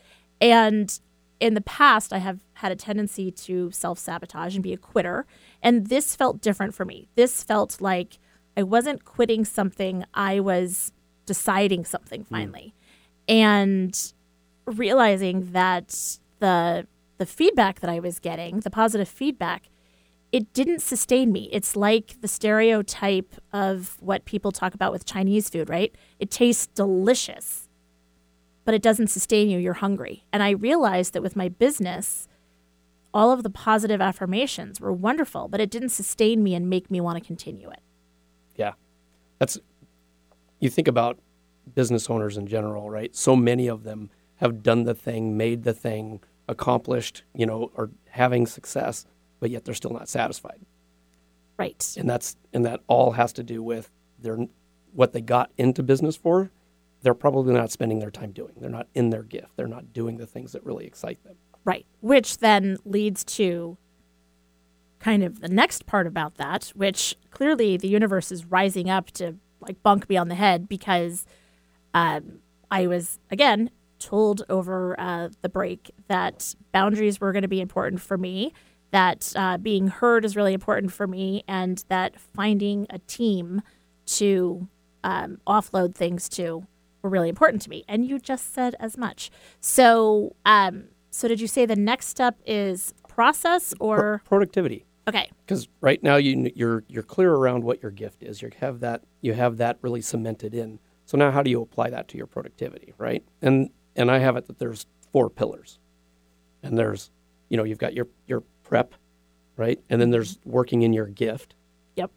[0.41, 0.99] And
[1.39, 5.25] in the past, I have had a tendency to self sabotage and be a quitter.
[5.63, 7.07] And this felt different for me.
[7.15, 8.19] This felt like
[8.57, 10.91] I wasn't quitting something, I was
[11.25, 12.35] deciding something hmm.
[12.35, 12.75] finally.
[13.27, 13.97] And
[14.65, 16.87] realizing that the
[17.19, 19.69] the feedback that I was getting, the positive feedback,
[20.31, 21.49] it didn't sustain me.
[21.51, 25.93] It's like the stereotype of what people talk about with Chinese food, right?
[26.17, 27.67] It tastes delicious,
[28.63, 29.59] but it doesn't sustain you.
[29.59, 30.23] You're hungry.
[30.31, 32.27] And I realized that with my business,
[33.13, 37.01] all of the positive affirmations were wonderful, but it didn't sustain me and make me
[37.01, 37.81] want to continue it.
[38.55, 38.73] Yeah.
[39.39, 39.59] That's
[40.59, 41.19] you think about
[41.73, 43.15] business owners in general, right?
[43.15, 47.89] So many of them have done the thing, made the thing, accomplished, you know, are
[48.09, 49.05] having success,
[49.39, 50.59] but yet they're still not satisfied.
[51.57, 51.95] Right.
[51.97, 54.37] And that's and that all has to do with their
[54.93, 56.51] what they got into business for.
[57.01, 58.53] They're probably not spending their time doing.
[58.57, 59.55] They're not in their gift.
[59.55, 61.35] They're not doing the things that really excite them.
[61.63, 61.85] Right.
[62.01, 63.77] Which then leads to
[64.99, 69.35] kind of the next part about that, which clearly the universe is rising up to
[69.61, 71.25] like bunk me on the head because
[71.93, 72.39] um,
[72.71, 78.01] I was, again, told over uh, the break that boundaries were going to be important
[78.01, 78.53] for me,
[78.91, 83.61] that uh, being heard is really important for me, and that finding a team
[84.05, 84.67] to
[85.03, 86.65] um, offload things to
[87.01, 87.83] were really important to me.
[87.87, 89.29] And you just said as much.
[89.61, 94.85] So, um, so did you say the next step is process or Productivity.
[95.07, 95.29] okay?
[95.45, 98.41] because right now you you're you're clear around what your gift is.
[98.41, 100.79] You have that you have that really cemented in.
[101.05, 103.23] So now how do you apply that to your productivity, right?
[103.41, 105.77] And and I have it that there's four pillars,
[106.63, 107.11] and there's
[107.49, 108.95] you know you've got your your prep,
[109.57, 111.53] right, and then there's working in your gift,
[111.95, 112.11] Yep.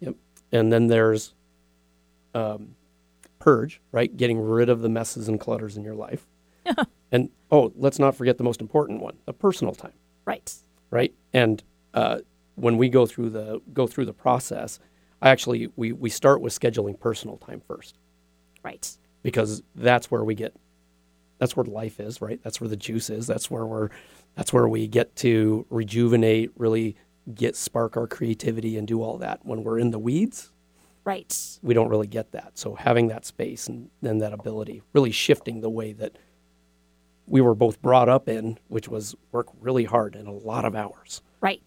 [0.00, 0.14] yep,
[0.52, 1.34] and then there's
[2.34, 2.74] um,
[3.38, 6.26] purge, right, getting rid of the messes and clutters in your life,
[7.12, 9.92] and oh, let's not forget the most important one, the personal time
[10.26, 10.52] Right.
[10.90, 11.14] right?
[11.32, 11.62] And
[11.94, 12.18] uh,
[12.56, 14.78] when we go through the go through the process,
[15.22, 17.96] I actually we we start with scheduling personal time first
[18.64, 18.88] Right.
[19.22, 20.54] because that's where we get
[21.38, 22.40] that's where life is, right?
[22.42, 23.26] That's where the juice is.
[23.26, 23.88] That's where we're
[24.34, 26.96] that's where we get to rejuvenate, really
[27.34, 29.40] get spark our creativity and do all that.
[29.44, 30.52] When we're in the weeds,
[31.04, 31.34] Right.
[31.62, 32.52] we don't really get that.
[32.58, 36.16] So having that space and then that ability, really shifting the way that
[37.26, 40.74] we were both brought up in, which was work really hard and a lot of
[40.74, 41.22] hours.
[41.40, 41.62] Right.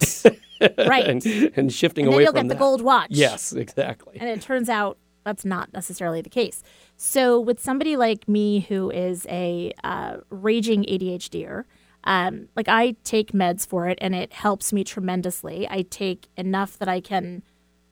[0.78, 1.06] right.
[1.06, 1.24] and,
[1.56, 2.58] and shifting and away you'll from get the that.
[2.60, 3.08] gold watch.
[3.10, 4.18] Yes, exactly.
[4.20, 6.62] And it turns out that's not necessarily the case.
[6.96, 11.64] So, with somebody like me who is a uh, raging ADHDer,
[12.04, 15.68] um, like I take meds for it and it helps me tremendously.
[15.70, 17.42] I take enough that I can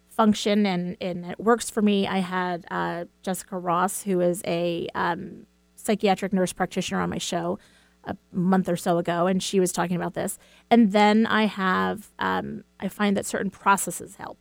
[0.08, 2.06] function and, and it works for me.
[2.06, 7.58] I had uh, Jessica Ross, who is a um, psychiatric nurse practitioner on my show
[8.04, 10.38] a month or so ago, and she was talking about this.
[10.70, 14.38] And then I have, um, I find that certain processes help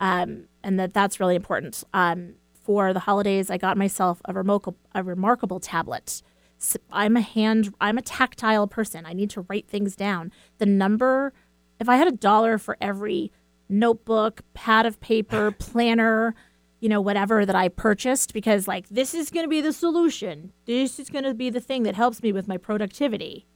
[0.00, 1.82] um, and that that's really important.
[1.94, 6.22] Um, for the holidays, I got myself a remarkable a remarkable tablet.
[6.92, 9.06] I'm a hand, I'm a tactile person.
[9.06, 10.30] I need to write things down.
[10.58, 11.32] The number,
[11.80, 13.32] if I had a dollar for every
[13.68, 16.34] notebook, pad of paper, planner,
[16.80, 20.52] you know, whatever that I purchased, because like this is going to be the solution.
[20.66, 23.46] This is going to be the thing that helps me with my productivity.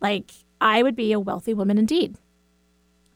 [0.00, 2.16] Like I would be a wealthy woman indeed.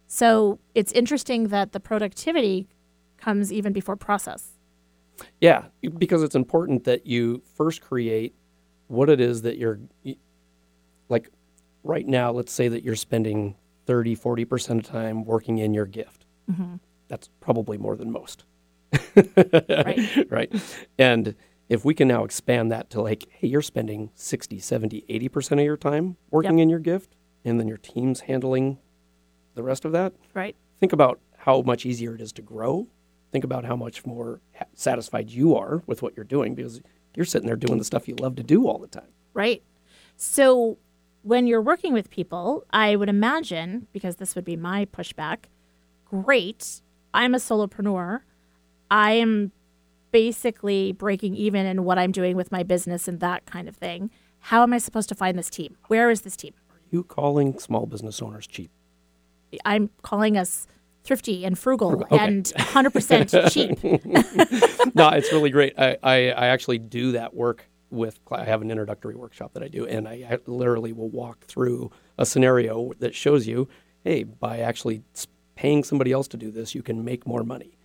[0.07, 2.69] So it's interesting that the productivity
[3.19, 4.53] comes even before process.
[5.41, 5.65] Yeah,
[5.99, 8.35] because it's important that you first create
[8.87, 9.81] what it is that you're
[11.09, 11.29] like
[11.83, 16.25] right now, let's say that you're spending 30, 40% of time working in your gift.
[16.51, 16.77] Mm-hmm.
[17.09, 18.45] That's probably more than most.
[19.17, 20.27] Right.
[20.31, 20.53] right.
[20.99, 21.35] And
[21.69, 25.59] if we can now expand that to like, hey, you're spending 60, 70, 80% of
[25.61, 26.63] your time working Yep.
[26.63, 28.79] in your gift, and then your team's handling
[29.55, 30.55] the rest of that, Right.
[30.79, 32.87] think about how much easier it is to grow.
[33.31, 34.41] Think about how much more
[34.75, 36.81] satisfied you are with what you're doing because
[37.15, 39.09] you're sitting there doing the stuff you love to do all the time.
[39.35, 39.63] Right.
[40.17, 40.79] So
[41.23, 45.45] when you're working with people, I would imagine, because this would be my pushback,
[46.05, 46.81] great.
[47.13, 48.21] I'm a solopreneur.
[48.91, 49.53] I am
[50.11, 54.11] basically breaking even in what I'm doing with my business and that kind of thing.
[54.41, 55.77] How am I supposed to find this team?
[55.89, 56.55] Where is this team?
[56.71, 58.71] Are you calling small business owners cheap?
[59.65, 60.67] I'm calling us
[61.09, 62.19] thrifty and frugal Okay.
[62.19, 64.95] and 100% cheap.
[64.95, 65.73] no, it's really great.
[65.79, 69.69] I, I, I actually do that work with, I have an introductory workshop that I
[69.69, 73.69] do, and I, I literally will walk through a scenario that shows you,
[74.05, 75.03] hey, by actually
[75.57, 77.79] paying somebody else to do this, you can make more money.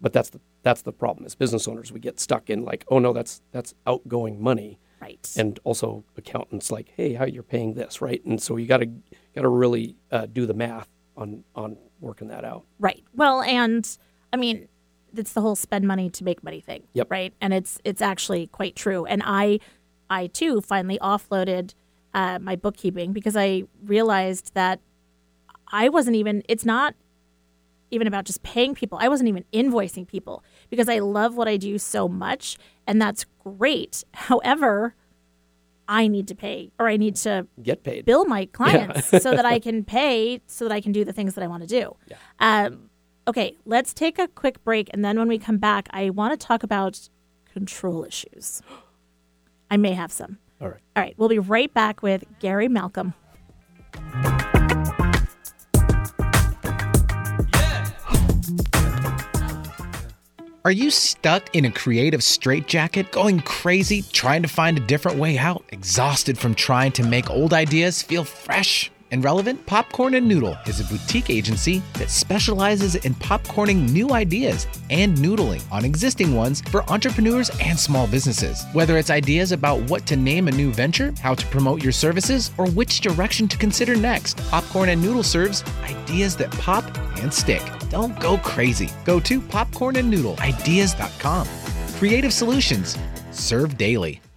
[0.00, 1.26] But that's the that's the problem.
[1.26, 5.30] As business owners, we get stuck in like, oh no, that's that's outgoing money, Right.
[5.36, 8.24] and also accountants like, hey, how you're paying this, right?
[8.24, 8.86] And so you got to
[9.34, 10.88] got to really uh, do the math
[11.18, 12.64] on on working that out.
[12.78, 13.04] Right.
[13.14, 13.86] Well, and
[14.32, 14.68] I mean,
[15.14, 16.84] it's the whole spend money to make money thing.
[16.94, 17.10] Yep.
[17.10, 17.34] Right.
[17.40, 19.04] And it's it's actually quite true.
[19.06, 19.60] And I,
[20.08, 21.74] I too finally offloaded
[22.14, 24.80] uh, my bookkeeping because I realized that
[25.72, 26.42] I wasn't even.
[26.48, 26.94] It's not
[27.92, 28.98] even about just paying people.
[29.00, 33.26] I wasn't even invoicing people because I love what I do so much, and that's
[33.44, 34.04] great.
[34.14, 34.94] However,
[35.90, 38.04] I need to pay, or I need to Get paid.
[38.04, 41.34] bill my clients so that I can pay, so that I can do the things
[41.34, 41.96] that I want to do.
[42.38, 42.90] Um,
[43.26, 44.88] okay, let's take a quick break.
[44.92, 47.08] And then when we come back, I want to talk about
[47.52, 48.62] control issues.
[49.70, 50.38] I may have some.
[50.60, 50.80] All right.
[50.94, 53.14] All right, we'll be right back with Gary Malcolm.
[60.62, 65.38] Are you stuck in a creative straitjacket, going crazy, trying to find a different way
[65.38, 65.64] out?
[65.70, 69.64] Exhausted from trying to make old ideas feel fresh and relevant?
[69.64, 75.62] Popcorn and Noodle is a boutique agency that specializes in popcorning new ideas and noodling
[75.72, 78.62] on existing ones for entrepreneurs and small businesses.
[78.74, 82.50] Whether it's ideas about what to name a new venture, how to promote your services,
[82.58, 86.84] or which direction to consider next, Popcorn and Noodle serves ideas that pop
[87.16, 87.62] and stick.
[87.90, 88.88] Don't go crazy.
[89.04, 91.46] Go to popcornandnoodleideas.com.
[91.98, 92.96] Creative solutions.
[93.30, 94.20] Serve daily.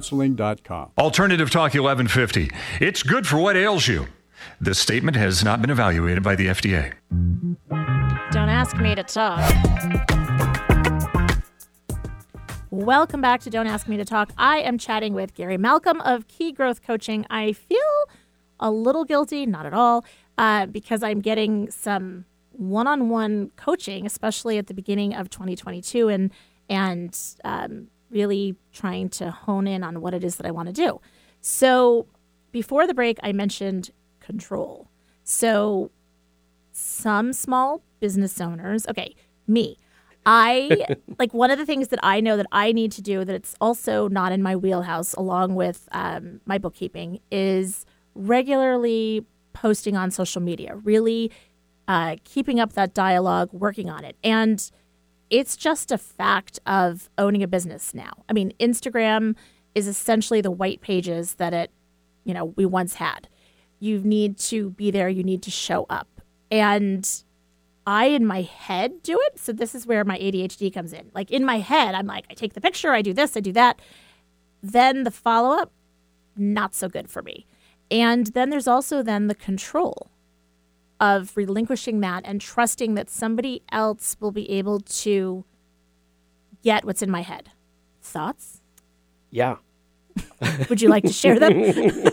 [0.00, 0.92] kuipercounseling.com.
[0.98, 2.50] Alternative Talk 1150.
[2.80, 4.06] It's good for what ails you.
[4.60, 6.94] This statement has not been evaluated by the FDA.
[8.32, 9.40] Don't ask me to talk.
[12.70, 14.32] Welcome back to Don't Ask Me to Talk.
[14.38, 17.26] I am chatting with Gary Malcolm of Key Growth Coaching.
[17.28, 17.78] I feel
[18.58, 20.04] a little guilty, not at all,
[20.38, 26.30] uh, because I'm getting some one-on-one coaching, especially at the beginning of 2022, and
[26.70, 30.72] and um, really trying to hone in on what it is that I want to
[30.72, 31.00] do.
[31.40, 32.06] So
[32.52, 33.90] before the break, I mentioned
[34.20, 34.88] control.
[35.24, 35.90] So
[36.72, 39.14] some small business owners, okay,
[39.46, 39.76] me.
[40.24, 40.86] I
[41.18, 43.54] like one of the things that I know that I need to do that it's
[43.60, 47.84] also not in my wheelhouse, along with um, my bookkeeping, is
[48.14, 51.30] regularly posting on social media, really
[51.88, 54.16] uh, keeping up that dialogue, working on it.
[54.22, 54.70] And
[55.32, 58.12] it's just a fact of owning a business now.
[58.28, 59.34] I mean, Instagram
[59.74, 61.70] is essentially the white pages that it,
[62.24, 63.28] you know, we once had.
[63.80, 66.20] You need to be there, you need to show up.
[66.50, 67.08] And
[67.86, 69.40] I, in my head, do it.
[69.40, 71.10] So this is where my ADHD comes in.
[71.14, 73.52] Like in my head, I'm like, I take the picture, I do this, I do
[73.52, 73.80] that.
[74.62, 75.72] Then the follow up,
[76.36, 77.46] not so good for me.
[77.90, 80.11] And then there's also then the control
[81.02, 85.44] of relinquishing that and trusting that somebody else will be able to
[86.62, 87.50] get what's in my head.
[88.00, 88.60] Thoughts?
[89.28, 89.56] Yeah.
[90.68, 92.08] Would you like to share them?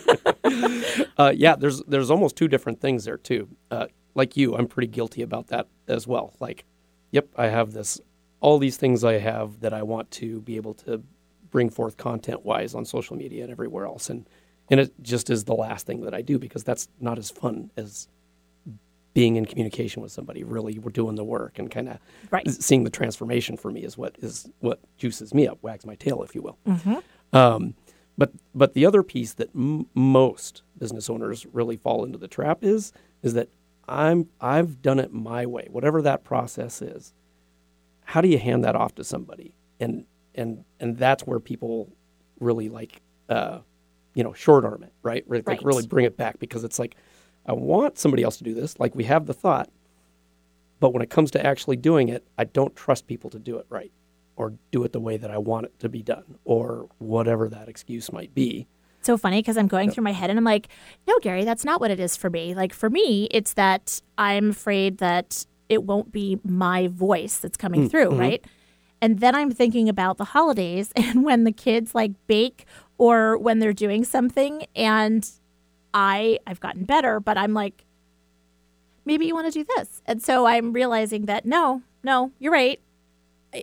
[1.18, 3.48] uh, yeah, there's there's almost two different things there too.
[3.70, 6.34] Uh, like you, I'm pretty guilty about that as well.
[6.40, 6.66] Like,
[7.12, 8.02] yep, I have this
[8.40, 11.04] all these things I have that I want to be able to
[11.52, 14.28] bring forth content wise on social media and everywhere else, and
[14.70, 17.70] and it just is the last thing that I do because that's not as fun
[17.78, 18.08] as
[19.20, 20.46] being in communication with somebody.
[20.46, 21.98] Really, we're doing the work and kind of
[22.32, 22.50] Right.
[22.50, 26.24] seeing the transformation for me is what is what juices me up, wags my tail,
[26.24, 26.58] if you will.
[27.34, 27.74] Um,
[28.18, 32.60] but but the other piece that m- most business owners really fall into the trap
[32.64, 33.50] is is that
[33.90, 37.14] I'm I've done it my way, whatever that process is.
[38.06, 39.54] How do you hand that off to somebody?
[39.82, 41.92] And and and that's where people
[42.40, 43.60] really like uh,
[44.16, 45.30] you know short arm it, right?
[45.30, 45.64] Like Right.
[45.66, 46.96] really bring it back because it's like
[47.46, 48.80] I want somebody else to do this.
[48.80, 49.70] Like we have the thought,
[50.80, 53.66] but when it comes to actually doing it, I don't trust people to do it
[53.70, 53.92] right
[54.36, 57.68] or do it the way that I want it to be done or whatever that
[57.68, 58.68] excuse might be.
[59.02, 60.70] so funny because I'm going through my head and I'm like,
[61.08, 62.56] no, Gary, that's not what it is for me.
[62.56, 67.86] Like for me, it's that I'm afraid that it won't be my voice that's coming
[67.86, 68.20] mm, through, mm-hmm.
[68.20, 68.46] right?
[69.02, 72.66] And then I'm thinking about the holidays and when the kids like bake
[72.98, 75.30] or when they're doing something and
[75.94, 77.86] I I've gotten better, but I'm like
[79.06, 80.02] maybe you want to do this.
[80.06, 82.80] And so I'm realizing that no, no, you're right.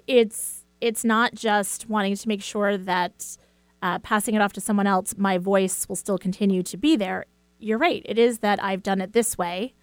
[0.07, 3.37] It's it's not just wanting to make sure that
[3.83, 7.27] uh, passing it off to someone else, my voice will still continue to be there.
[7.59, 8.03] You're right.
[8.05, 9.74] It is that I've done it this way.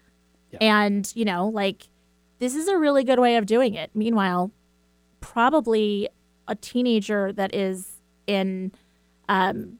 [0.60, 1.88] And, you know, like,
[2.38, 3.90] this is a really good way of doing it.
[3.94, 4.52] Meanwhile,
[5.20, 6.08] probably
[6.46, 8.70] a teenager that is in,
[9.28, 9.78] um,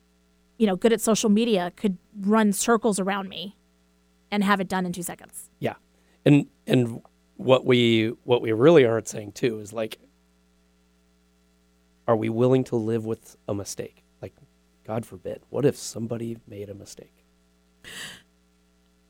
[0.59, 3.57] you know, good at social media could run circles around me
[4.31, 5.51] and have it done in two seconds.
[5.59, 5.75] Yeah.
[6.25, 7.01] And and
[7.37, 9.99] what we what we really aren't saying too is like
[12.07, 14.05] are we willing to live with a mistake?
[14.21, 14.35] Like
[14.87, 17.25] God forbid, what if somebody made a mistake?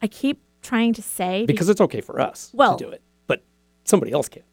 [0.03, 3.45] I keep trying to say Because it's okay for us Well- to do it, but
[3.85, 4.45] somebody else can't.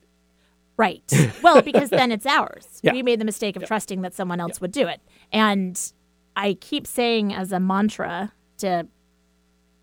[0.77, 1.03] Right.
[1.43, 2.79] Well, because then it's ours.
[2.83, 2.93] Yeah.
[2.93, 4.99] We made the mistake of trusting that someone else would do it.
[5.31, 5.79] And
[6.35, 8.87] I keep saying as a mantra to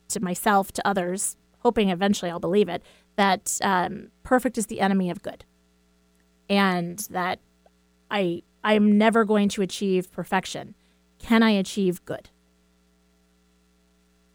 [0.09, 2.83] to myself, to others, hoping eventually I'll believe it,
[3.17, 5.45] that um, perfect is the enemy of good.
[6.49, 7.41] And that
[8.11, 10.75] I I'm never going to achieve perfection.
[11.19, 12.31] Can I achieve good?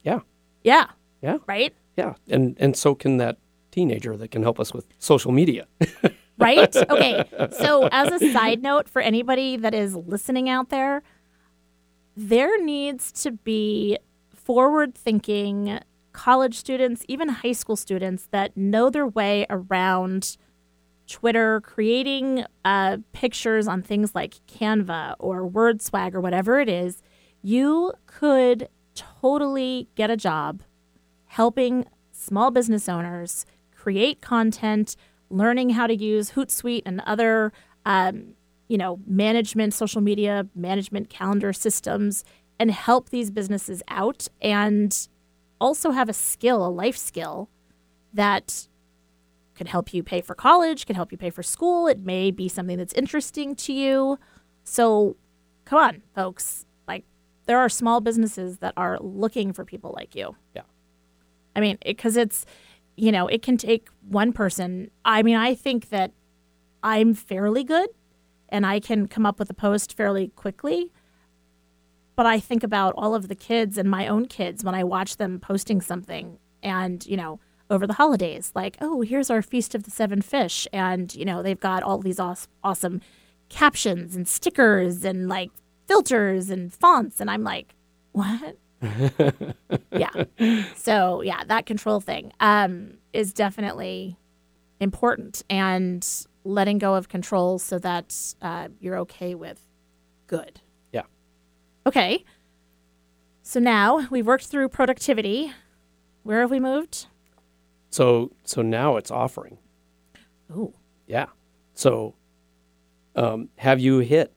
[0.03, 0.20] Yeah.
[0.64, 0.88] Yeah.
[1.22, 1.38] Yeah.
[1.47, 1.74] Right?
[1.97, 2.14] Yeah.
[2.28, 3.38] And and so can that
[3.72, 5.68] teenager that can help us with social media.
[6.38, 6.76] right?
[6.76, 7.24] Okay.
[7.57, 11.03] So, as a side note for anybody that is listening out there,
[12.16, 13.97] there needs to be
[14.34, 15.80] forward thinking
[16.11, 20.38] college students, even high school students that know their way around
[21.07, 27.01] Twitter, creating uh, pictures on things like Canva or WordSwag or whatever it is.
[27.41, 30.61] You could totally get a job
[31.26, 33.45] helping small business owners
[33.76, 34.95] create content,
[35.30, 37.51] learning how to use Hootsuite and other,
[37.86, 38.36] um,
[38.68, 42.24] you know, management, social media management calendar systems,
[42.59, 45.07] and help these businesses out, and
[45.59, 47.49] also have a skill, a life skill
[48.14, 48.68] that
[49.55, 51.88] could help you pay for college, could help you pay for school.
[51.88, 54.20] It may be something that's interesting to you.
[54.64, 55.16] So,
[55.66, 56.66] come on, folks.
[56.88, 57.05] Like,
[57.45, 60.36] there are small businesses that are looking for people like you.
[60.55, 60.64] Yeah.
[61.55, 62.45] I mean, because it's,
[62.95, 64.89] you know, it can take one person.
[65.05, 66.11] I mean, I think that
[66.82, 67.89] I'm fairly good
[68.54, 70.93] and I can come up with a post fairly quickly.
[72.16, 75.18] But I think about all of the kids and my own kids when I watch
[75.18, 77.39] them posting something and, you know,
[77.72, 80.68] over the holidays, like, oh, here's our Feast of the Seven Fish.
[80.72, 83.01] And, you know, they've got all these aw- awesome
[83.49, 85.49] captions and stickers and like
[85.88, 87.20] filters and fonts.
[87.20, 87.74] And I'm like,
[88.12, 88.58] what?
[89.91, 90.26] yeah.
[90.76, 94.20] So, yeah, that control thing um, is definitely
[94.80, 96.08] important and
[96.43, 99.61] letting go of control so that uh, you're okay with
[100.27, 100.61] good.
[100.91, 101.03] Yeah.
[101.85, 102.23] Okay.
[103.41, 105.51] So now we've worked through productivity.
[106.23, 107.07] Where have we moved?
[107.89, 109.57] So so now it's offering.
[110.51, 110.73] Ooh.
[111.07, 111.27] Yeah.
[111.73, 112.15] So
[113.15, 114.33] um, have you hit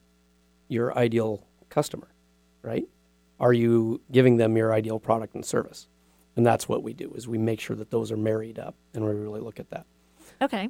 [0.69, 2.09] your ideal customer,
[2.63, 2.85] right?
[3.39, 5.89] Are you giving them your ideal product and service?
[6.37, 9.05] And that's what we do is we make sure that those are married up and
[9.05, 9.87] we really look at that.
[10.43, 10.69] Okay.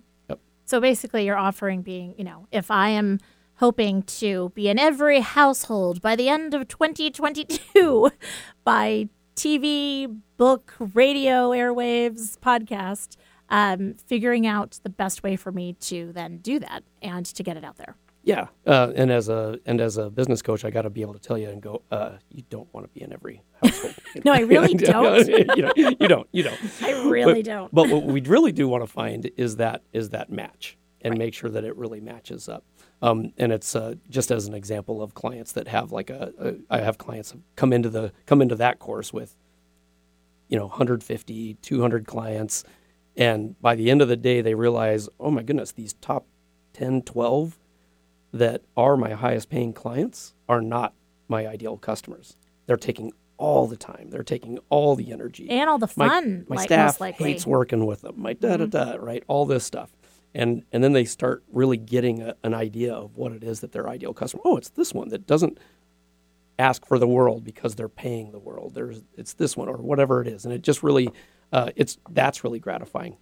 [0.66, 3.20] So basically, your offering being, you know, if I am
[3.56, 8.10] hoping to be in every household by the end of 2022
[8.64, 13.16] by TV, book, radio, airwaves, podcast,
[13.48, 17.56] um, figuring out the best way for me to then do that and to get
[17.56, 17.94] it out there.
[18.26, 21.14] Yeah, uh, and as a and as a business coach, I got to be able
[21.14, 21.82] to tell you and go.
[21.92, 23.94] Uh, you don't want to be in every household.
[24.24, 25.28] No, I really don't.
[25.56, 26.26] you, know, you don't.
[26.32, 26.58] You don't.
[26.82, 27.74] I really but, don't.
[27.74, 31.34] But what we really do want to find is that is that match and make
[31.34, 32.64] sure that it really matches up.
[33.00, 36.54] Um, and it's uh, just as an example of clients that have like a, a
[36.68, 39.36] I have clients come into the come into that course with
[40.48, 42.64] you know 150 200 clients
[43.16, 46.26] and by the end of the day they realize oh my goodness these top
[46.72, 47.58] 10 12
[48.36, 50.94] that are my highest paying clients are not
[51.28, 55.78] my ideal customers they're taking all the time they're taking all the energy and all
[55.78, 56.46] the fun.
[56.48, 56.98] my like, staff.
[56.98, 57.22] Mm-hmm.
[57.24, 59.90] hates working with them my da da da right all this stuff
[60.34, 63.72] and and then they start really getting a, an idea of what it is that
[63.72, 65.58] their ideal customer oh it's this one that doesn't
[66.58, 70.22] ask for the world because they're paying the world there's it's this one or whatever
[70.22, 71.10] it is and it just really
[71.52, 73.16] uh, it's that's really gratifying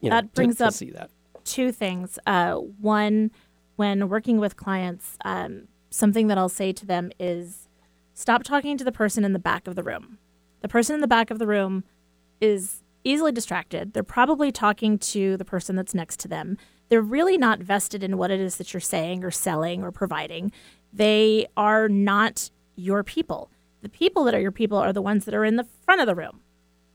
[0.00, 1.10] you know, That to- brings to up- see that
[1.44, 2.18] two things.
[2.26, 3.30] Uh, one,
[3.76, 7.68] when working with clients, um, something that I'll say to them is
[8.12, 10.18] stop talking to the person in the back of the room.
[10.60, 11.84] The person in the back of the room
[12.40, 13.92] is easily distracted.
[13.92, 16.56] They're probably talking to the person that's next to them.
[16.88, 20.52] They're really not vested in what it is that you're saying or selling or providing.
[20.92, 23.50] They are not your people.
[23.82, 26.06] The people that are your people are the ones that are in the front of
[26.06, 26.40] the room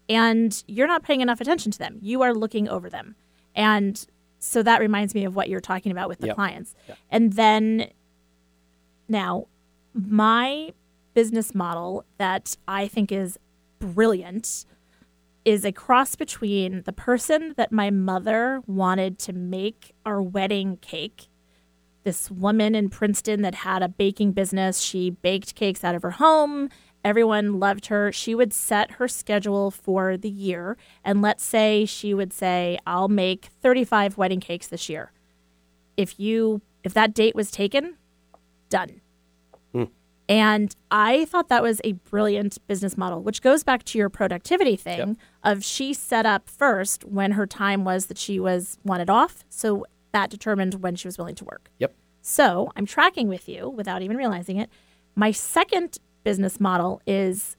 [0.09, 1.99] and you're not paying enough attention to them.
[2.01, 3.15] You are looking over them.
[3.55, 4.05] And
[4.39, 6.35] so that reminds me of what you're talking about with the Yep.
[6.35, 6.75] clients.
[6.87, 6.97] Yep.
[7.11, 7.89] And then
[9.07, 9.47] now,
[9.93, 10.73] my
[11.13, 13.37] business model that I think is
[13.79, 14.65] brilliant
[15.45, 21.27] is a cross between the person that my mother wanted to make our wedding cake.
[22.03, 24.79] This woman in Princeton that had a baking business.
[24.79, 26.69] She baked cakes out of her home.
[27.03, 28.11] Everyone loved her.
[28.11, 30.77] She would set her schedule for the year.
[31.03, 35.11] And let's say she would say, I'll make 35 wedding cakes this year.
[35.95, 37.97] If you if that date was taken,
[38.69, 39.01] done.
[39.73, 39.85] Hmm.
[40.27, 44.75] And I thought that was a brilliant business model, which goes back to your productivity
[44.75, 49.43] thing of she set up first when her time was that she was wanted off.
[49.49, 51.69] So that determined when she was willing to work.
[51.79, 54.69] yep So I'm tracking with you without even realizing it.
[55.15, 55.97] My second
[56.29, 57.57] business model is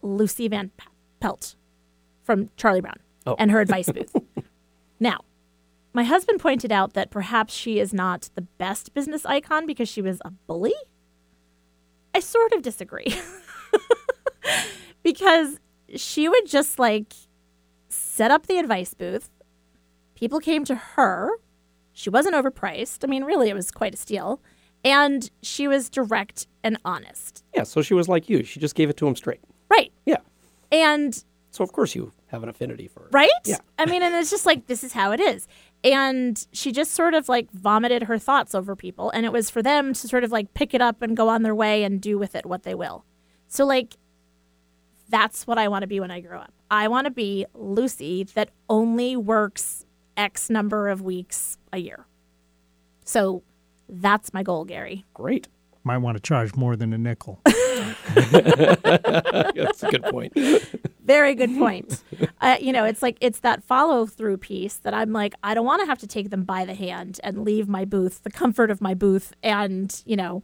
[0.00, 0.70] Lucy Van
[1.20, 1.54] Pelt
[2.22, 3.36] from Charlie Brown Oh.
[3.38, 4.16] and her advice booth.
[5.00, 5.18] now,
[5.92, 10.00] my husband pointed out that perhaps she is not the best business icon because she
[10.00, 10.72] was a bully.
[12.14, 13.14] I sort of disagree.
[15.02, 15.60] because
[15.94, 17.12] she would just like
[17.90, 19.28] set up the advice booth.
[20.14, 21.32] People came to her.
[21.92, 23.04] She wasn't overpriced.
[23.04, 24.40] I mean, really, it was quite a steal.
[24.86, 27.44] And she was direct and honest.
[27.54, 29.92] yeah so she was like you she just gave it to him straight Right.
[30.04, 30.18] yeah
[30.72, 31.12] And
[31.50, 33.30] so of course you have an affinity for her right?
[33.46, 33.58] Yeah.
[33.78, 35.46] I mean, and it's just like, this is how it is.
[35.84, 39.10] And she just sort of like vomited her thoughts over people.
[39.10, 41.42] And it was for them to sort of like pick it up and go on
[41.42, 43.04] their way and do with it what they will.
[43.48, 43.94] So, like,
[45.08, 46.52] that's what I want to be when I grow up.
[46.70, 52.06] I want to be Lucy that only works X number of weeks a year.
[53.04, 53.44] So
[53.88, 55.04] that's my goal, Gary.
[55.14, 55.48] great
[55.84, 57.40] Might want to charge more than a nickel.
[58.14, 60.32] that's a good point
[61.04, 62.02] Very good point.
[62.40, 65.66] uh, you know, it's like it's that follow through piece that I'm like, I don't
[65.66, 68.70] want to have to take them by the hand and leave my booth, the comfort
[68.70, 70.42] of my booth, and you know,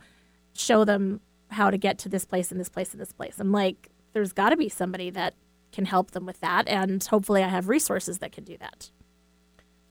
[0.55, 1.21] show them
[1.51, 3.37] how to get to this place and this place and this place.
[3.39, 5.35] I'm like, there's got to be somebody that
[5.73, 8.91] can help them with that, and hopefully, I have resources that can do that.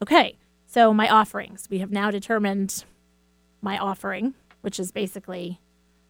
[0.01, 0.37] Okay,
[0.67, 1.67] so my offerings.
[1.69, 2.85] We have now determined
[3.61, 5.59] my offering, which is basically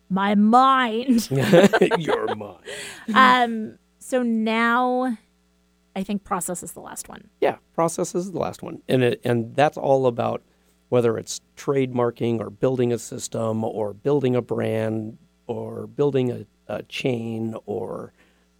[0.09, 1.29] my mind.
[1.97, 2.63] Your mind.
[3.13, 5.17] um, so now
[5.95, 7.29] I think process is the last one.
[7.39, 10.41] Yeah, process is the last one, and it, and that's all about
[10.89, 16.83] whether it's trademarking or building a system or building a brand or building a, a
[16.83, 18.11] chain or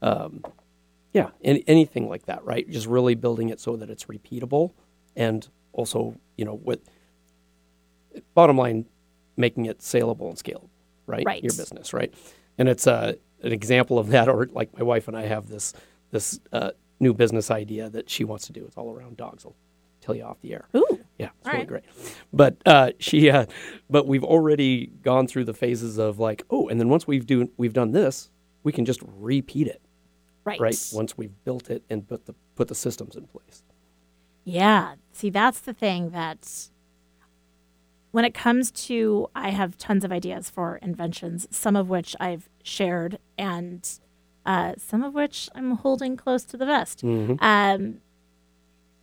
[0.02, 0.42] um,
[1.14, 2.70] yeah, any, anything like that, right?
[2.70, 4.72] Just really building it so that it's repeatable
[5.16, 6.80] and also, you know, with
[8.34, 8.86] bottom line,
[9.38, 10.70] making it saleable and scalable,
[11.08, 11.24] right?
[11.26, 11.44] Right.
[11.44, 12.14] Your business, right?
[12.58, 15.74] And it's uh, an example of that, or like my wife and I have this
[16.12, 18.66] this uh, new business idea that she wants to do.
[18.66, 19.46] It's all around dogs.
[19.46, 19.56] I'll
[20.02, 20.66] tell you off the air.
[20.76, 21.00] Ooh.
[21.18, 21.68] Yeah, it's All really right.
[21.68, 21.84] great.
[22.34, 23.46] But uh, she, uh,
[23.90, 27.50] but we've already gone through the phases of like, oh, and then once we've do
[27.58, 28.30] we've done this,
[28.64, 29.82] we can just repeat it,
[30.44, 30.60] Right.
[30.60, 30.90] right?
[30.94, 33.64] Once we've built it and put the put the systems in place.
[34.44, 34.96] Yeah.
[35.14, 36.70] See, that's the thing that
[38.12, 42.50] when it comes to, I have tons of ideas for inventions, some of which I've
[42.64, 43.90] shared and
[44.46, 47.04] uh, some of which I'm holding close to the vest.
[47.40, 48.02] Um,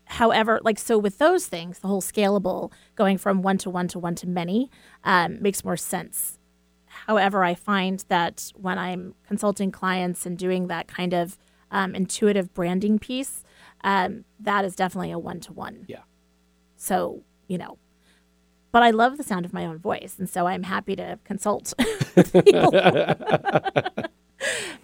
[0.04, 3.98] however, like, so with those things, the whole scalable going from one to one to
[3.98, 4.70] one to many
[5.04, 6.38] um, makes more sense.
[7.06, 11.38] However, I find that when I'm consulting clients and doing that kind of
[11.70, 13.44] um, intuitive branding piece,
[13.84, 15.84] um, that is definitely a one to one.
[15.86, 16.02] Yeah.
[16.76, 17.78] So, you know,
[18.72, 20.16] but I love the sound of my own voice.
[20.18, 21.74] And so I'm happy to consult.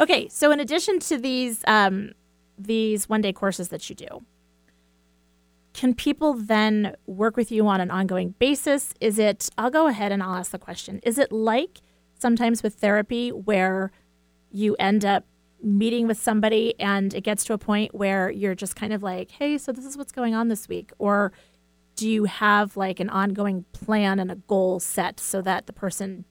[0.00, 0.28] okay.
[0.28, 2.12] So, in addition to these, um,
[2.58, 4.22] these one day courses that you do,
[5.72, 8.94] can people then work with you on an ongoing basis?
[9.00, 11.80] Is it, I'll go ahead and I'll ask the question Is it like
[12.18, 13.90] sometimes with therapy where
[14.50, 15.24] you end up
[15.62, 19.30] meeting with somebody and it gets to a point where you're just kind of like,
[19.32, 20.92] hey, so this is what's going on this week?
[20.98, 21.32] Or
[21.96, 26.24] do you have like an ongoing plan and a goal set so that the person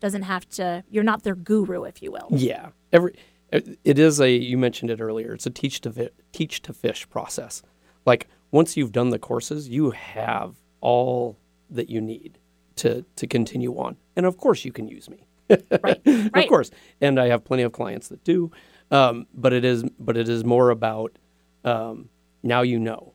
[0.00, 2.28] doesn't have to, you're not their guru, if you will?
[2.30, 3.14] Yeah, every
[3.52, 5.32] it is a you mentioned it earlier.
[5.32, 7.62] It's a teach to teach to fish process.
[8.06, 11.36] Like once you've done the courses, you have all
[11.68, 12.38] that you need
[12.76, 13.96] to to continue on.
[14.16, 15.26] And of course, you can use me.
[15.48, 16.00] Right.
[16.04, 16.30] right.
[16.34, 18.52] Of course, and I have plenty of clients that do.
[18.92, 21.16] Um, but it is but it is more about
[21.64, 22.08] um,
[22.42, 23.09] now you know.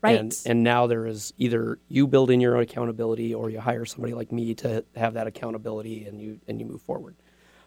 [0.00, 0.18] Right.
[0.18, 3.84] And, and now there is either you build in your own accountability or you hire
[3.84, 7.16] somebody like me to have that accountability and you and you move forward.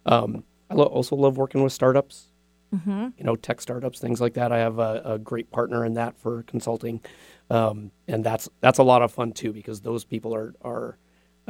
[0.06, 2.28] Um, I lo- also love working with startups,
[2.74, 3.08] Mm-hmm.
[3.18, 4.54] you know, tech startups, things like that.
[4.54, 7.02] I have a, a great partner in that for consulting,
[7.50, 10.98] um, and that's that's a lot of fun too because those people are are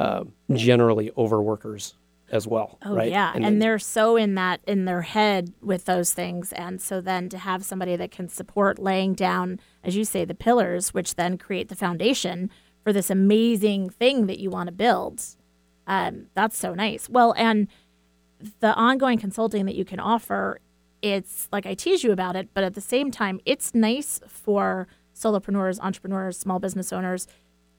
[0.00, 1.94] uh, generally overworkers
[2.32, 2.78] as well.
[2.82, 3.10] Oh right?
[3.10, 7.00] yeah, and, then- they're so in that in their head with those things, and so
[7.00, 11.14] then to have somebody that can support laying down, as you say, the pillars, which
[11.14, 12.50] then create the foundation
[12.82, 15.22] for this amazing thing that you want to build.
[15.86, 17.08] Um, that's so nice.
[17.08, 17.68] Well, and
[18.60, 20.58] the ongoing consulting that you can offer,
[21.00, 24.88] it's like I tease you about it, but at the same time, it's nice for
[25.14, 27.26] solopreneurs, entrepreneurs, small business owners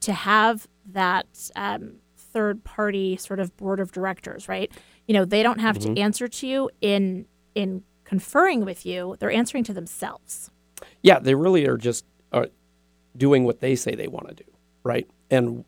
[0.02, 1.96] to have that um,
[2.34, 4.72] third party sort of board of directors, right?
[5.08, 7.26] You know, they don't have to answer to you in
[7.56, 10.50] in conferring with you; they're answering to themselves.
[11.02, 12.46] yeah, they really are just uh,
[13.16, 14.50] doing what they say they want to do,
[14.84, 15.08] right?
[15.30, 15.64] And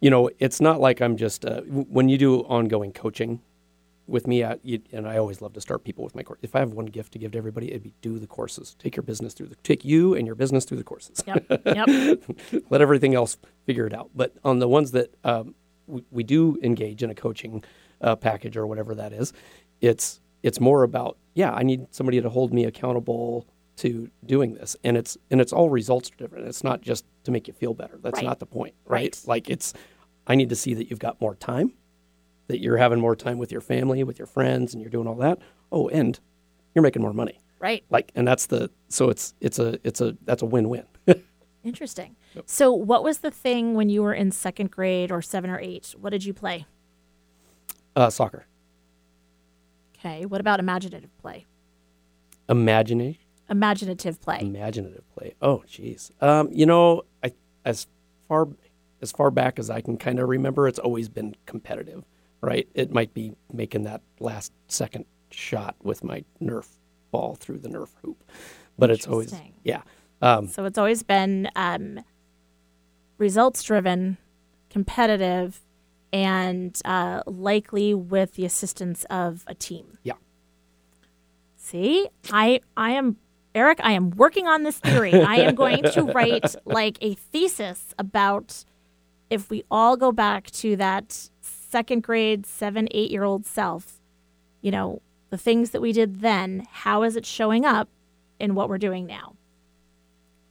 [0.00, 3.40] you know, it's not like I'm just uh, when you do ongoing coaching
[4.06, 6.38] with me, I, you, and I always love to start people with my course.
[6.42, 8.74] If I have one gift to give to everybody, it'd be do the courses.
[8.78, 11.22] Take your business through the take you and your business through the courses.
[11.26, 12.22] Yep, yep,
[12.70, 13.36] Let everything else
[13.66, 14.10] figure it out.
[14.14, 15.54] But on the ones that um,
[15.88, 17.64] we, we do engage in a coaching
[18.00, 19.32] uh, package or whatever that is,
[19.80, 23.46] it's it's more about yeah, I need somebody to hold me accountable
[23.78, 26.46] to doing this, and it's and it's all results driven.
[26.46, 27.98] It's not just to make you feel better.
[28.02, 28.24] That's Right.
[28.24, 29.02] not the point, right?
[29.16, 29.20] Right.
[29.26, 29.72] Like it's
[30.26, 31.72] I need to see that you've got more time,
[32.48, 35.14] that you're having more time with your family, with your friends, and you're doing all
[35.16, 35.38] that.
[35.72, 36.18] Oh, and
[36.74, 37.38] you're making more money.
[37.60, 37.84] right.
[37.90, 40.84] Like, and that's the so it's it's a it's a that's a win win
[41.64, 42.16] Interesting.
[42.46, 45.94] So, what was the thing when you were in second grade or seven or eight?
[46.00, 46.66] What did you play?
[47.96, 48.46] uh, soccer,
[49.98, 50.24] Okay.
[50.24, 51.46] What about imaginative play?
[52.48, 53.20] imagination.
[53.50, 54.38] Imaginative play.
[54.40, 55.34] Imaginative play.
[55.42, 56.10] Oh, jeez.
[56.22, 57.32] Um, you know, I
[57.64, 57.86] as
[58.28, 58.48] far
[59.02, 62.04] as far back as I can kind of remember, it's always been competitive,
[62.40, 62.68] right?
[62.74, 66.68] It might be making that last second shot with my Nerf
[67.10, 68.22] ball through the Nerf hoop,
[68.78, 69.34] but it's always
[69.64, 69.82] yeah.
[70.20, 72.00] Um, So it's always been um,
[73.18, 74.18] results driven,
[74.70, 75.60] competitive,
[76.12, 79.98] and uh, likely with the assistance of a team.
[80.02, 80.14] Yeah.
[81.56, 83.16] See, I I am
[83.54, 83.80] Eric.
[83.82, 85.12] I am working on this theory.
[85.12, 88.64] I am going to write like a thesis about
[89.30, 94.00] if we all go back to that second grade, seven, eight year old self,
[94.62, 97.88] you know, the things that we did then, how is it showing up
[98.40, 99.34] in what we're doing now?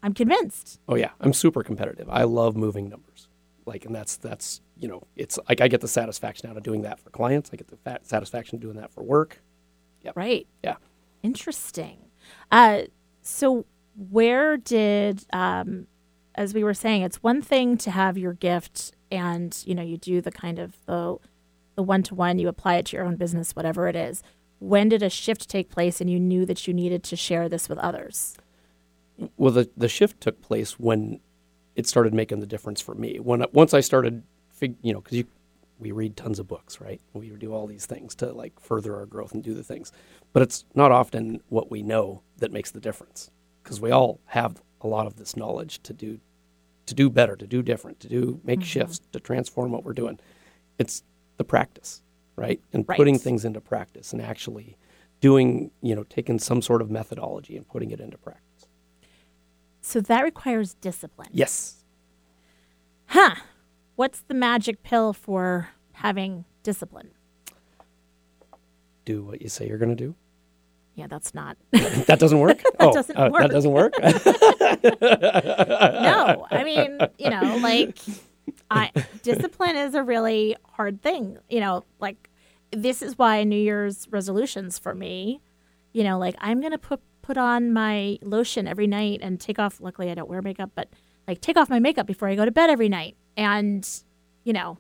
[0.08, 0.80] I'm convinced.
[0.88, 2.08] Oh yeah, I'm super competitive.
[2.10, 3.28] I love moving numbers.
[3.66, 6.84] Like, and that's that's you know, it's like I get the satisfaction out of doing
[6.84, 7.50] that for clients.
[7.52, 9.42] I get the fat satisfaction doing that for work.
[10.04, 10.16] Yep.
[10.16, 10.48] Right.
[10.64, 10.76] Yeah.
[11.24, 11.98] Interesting.
[12.50, 12.84] Uh,
[13.22, 13.66] so,
[13.98, 15.88] where did, um,
[16.36, 19.98] as we were saying, it's one thing to have your gift and you know you
[19.98, 21.18] do the kind of the
[21.76, 24.24] the one to one, you apply it to your own business, whatever it is.
[24.60, 27.68] When did a shift take place, and you knew that you needed to share this
[27.68, 28.38] with others?
[29.38, 31.20] Well, the the shift took place when
[31.76, 33.20] it started making the difference for me.
[33.20, 35.26] When once I started, fig, you know, because
[35.80, 37.00] we read tons of books, right?
[37.14, 39.92] We do all these things to like further our growth and do the things,
[40.34, 43.30] but it's not often what we know that makes the difference.
[43.64, 46.20] Because we all have a lot of this knowledge to do,
[46.86, 48.66] to do better, to do different, to do make mm-hmm.
[48.66, 50.20] shifts, to transform what we're doing.
[50.80, 51.04] It's
[51.38, 52.02] the practice,
[52.36, 52.62] right?
[52.74, 54.78] And putting things into practice and actually
[55.20, 58.47] doing, you know, taking some sort of methodology and putting it into practice.
[59.88, 61.30] So that requires discipline.
[61.32, 61.82] Yes.
[63.06, 63.36] Huh.
[63.96, 67.12] What's the magic pill for having discipline?
[69.06, 70.14] Do what you say you're going to do.
[70.96, 71.56] Yeah, that's not.
[72.08, 72.62] That doesn't work.
[72.82, 73.44] oh, doesn't uh, work.
[73.44, 73.94] That doesn't work.
[75.02, 77.98] no, I mean, you know, like
[78.70, 78.92] I
[79.24, 81.38] discipline is a really hard thing.
[81.50, 82.30] You know, like
[82.72, 85.40] this is why New Year's resolutions for me,
[85.94, 89.82] you know, like I'm gonna put put on my lotion every night and take off.
[89.82, 90.88] Luckily, I don't wear makeup, but
[91.28, 93.18] like take off my makeup before I go to bed every night.
[93.36, 93.88] And
[94.46, 94.78] you know,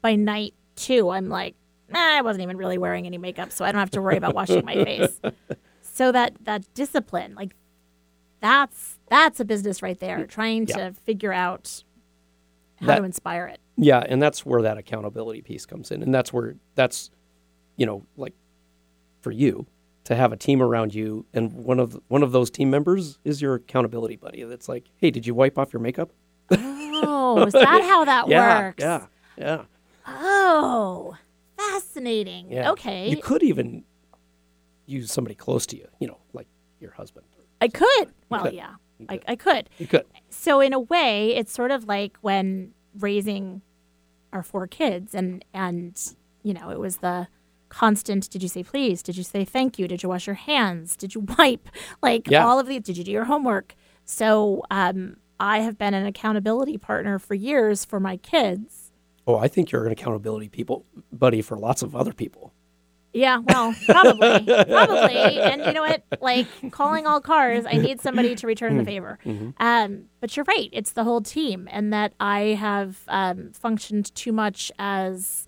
[0.00, 1.54] by night two, I'm like,
[1.90, 4.34] nah, I wasn't even really wearing any makeup, so I don't have to worry about
[4.34, 5.20] washing my face.
[5.92, 7.54] So that that discipline, like
[8.40, 10.24] that's that's a business right there.
[10.26, 10.76] Trying Yeah.
[10.88, 11.84] to figure out
[12.76, 13.60] how That- to inspire it.
[13.76, 17.10] Yeah, and that's where that accountability piece comes in, and that's where that's,
[17.76, 18.32] you know, like
[19.20, 19.66] for you
[20.04, 23.40] to have a team around you, and one of one of those team members is
[23.42, 24.42] your accountability buddy.
[24.44, 26.10] That's like, hey, did you wipe off your makeup?
[26.50, 28.82] Oh, is that how that yeah, works?
[28.82, 29.06] yeah,
[29.38, 29.62] yeah,
[30.06, 31.16] Oh,
[31.56, 32.50] fascinating.
[32.50, 32.70] yeah.
[32.72, 33.08] Okay.
[33.10, 33.84] You could even
[34.86, 36.48] use somebody close to you, you know, like
[36.80, 37.26] your husband.
[37.60, 38.12] I could.
[38.30, 38.54] Well, could.
[38.54, 38.74] yeah,
[39.08, 39.20] I.
[39.28, 39.68] I could.
[39.78, 40.06] You could.
[40.30, 43.62] So in a way, it's sort of like when raising
[44.32, 46.00] our four kids, and and
[46.42, 47.28] you know, it was the
[47.70, 48.28] constant.
[48.28, 49.02] Did you say please?
[49.02, 49.88] Did you say thank you?
[49.88, 50.94] Did you wash your hands?
[50.96, 51.68] Did you wipe?
[52.02, 52.44] Like Yeah.
[52.46, 52.78] all of the.
[52.78, 53.74] Did you do your homework?
[54.04, 58.92] So um, I have been an accountability partner for years for my kids.
[59.26, 62.52] Oh, I think you're an accountability people buddy for lots of other people.
[63.12, 65.16] Yeah, well, probably, probably.
[65.40, 66.04] And you know what?
[66.20, 69.18] Like calling all cars, I need somebody to return the favor.
[69.58, 74.30] Um, but you're right; it's the whole team, and that I have um, functioned too
[74.32, 75.46] much as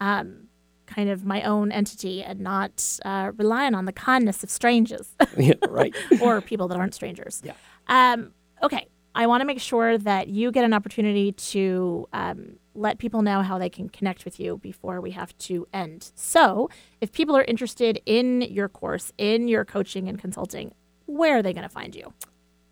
[0.00, 0.48] um,
[0.94, 5.54] kind of my own entity and not uh, relying on the kindness of strangers yeah,
[5.68, 5.94] right.
[6.20, 7.42] or people that aren't strangers.
[7.44, 7.54] Yeah.
[7.88, 8.32] Um,
[8.62, 8.86] okay.
[9.16, 13.42] I want to make sure that you get an opportunity to um, let people know
[13.42, 16.10] how they can connect with you before we have to end.
[16.16, 16.68] So,
[17.00, 20.74] if people are interested in your course, in your coaching and consulting,
[21.06, 22.12] where are they going to find you?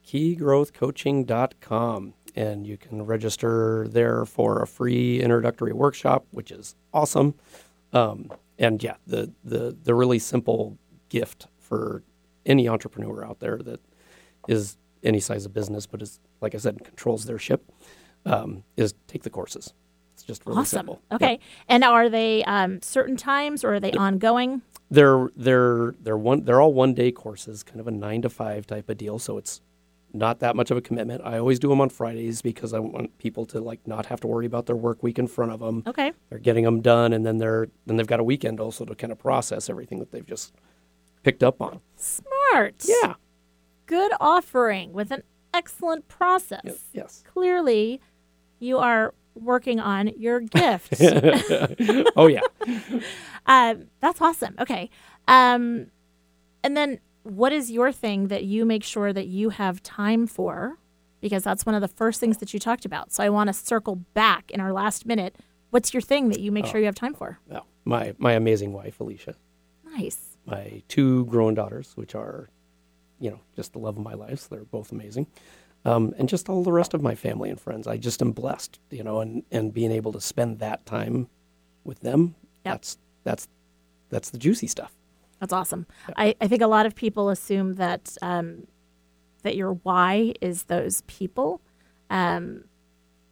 [0.07, 7.37] keygrowthcoaching.com and you can register there for a free introductory workshop which is awesome
[7.93, 10.79] um, and yeah the, the the really simple
[11.09, 12.03] gift for
[12.47, 13.81] any entrepreneur out there that
[14.49, 17.71] is any size of business but is like i said controls their ship
[18.25, 19.75] um, is take the courses
[20.15, 20.79] it's just really awesome.
[20.79, 21.41] simple Okay.
[21.69, 24.63] And are they um, certain times or are they ongoing?
[24.93, 28.67] they're they're they're one they're all one day courses, kind of a nine to five
[28.67, 29.19] type of deal.
[29.19, 29.63] So it's
[30.13, 31.23] not that much of a commitment.
[31.25, 34.27] I always do them on Fridays because I want people to like not have to
[34.27, 35.83] worry about their work week in front of them.
[35.87, 36.13] Okay.
[36.29, 39.13] They're getting them done, and then they're then they've got a weekend also to kind
[39.13, 40.53] of process everything that they've just
[41.23, 41.81] picked up on.
[41.97, 42.85] Smart.
[42.85, 43.15] Yeah.
[43.87, 45.23] Good offering with an
[45.55, 46.61] excellent process.
[46.65, 46.85] Yes.
[46.93, 47.25] yes.
[47.27, 48.01] Clearly,
[48.59, 50.95] you are working on your gift.
[52.17, 52.41] oh yeah.
[53.47, 54.55] Um, that's awesome.
[54.59, 54.91] Okay.
[55.29, 55.87] Um,
[56.65, 60.79] and then what is your thing that you make sure that you have time for?
[61.21, 63.13] Because that's one of the first things that you talked about.
[63.13, 65.37] So I want to circle back in our last minute.
[65.71, 67.39] What's your thing that you make sure you have time for?
[67.49, 69.35] Well, my my amazing wife Alicia,
[69.97, 70.37] Nice.
[70.47, 72.49] my two grown daughters, which are,
[73.21, 74.41] you know, just the love of my life.
[74.41, 75.29] So they're both amazing.
[75.85, 77.87] Um, and just all the rest of my family and friends.
[77.89, 81.29] I just am blessed, you know, and, and being able to spend that time
[81.85, 82.35] with them.
[82.65, 82.75] Yep.
[82.75, 83.49] That's that's
[84.11, 84.93] that's the juicy stuff.
[85.43, 85.87] That's awesome.
[86.17, 88.69] I, I think a lot of people assume that um,
[89.43, 91.61] that your why is those people,
[92.11, 92.63] um,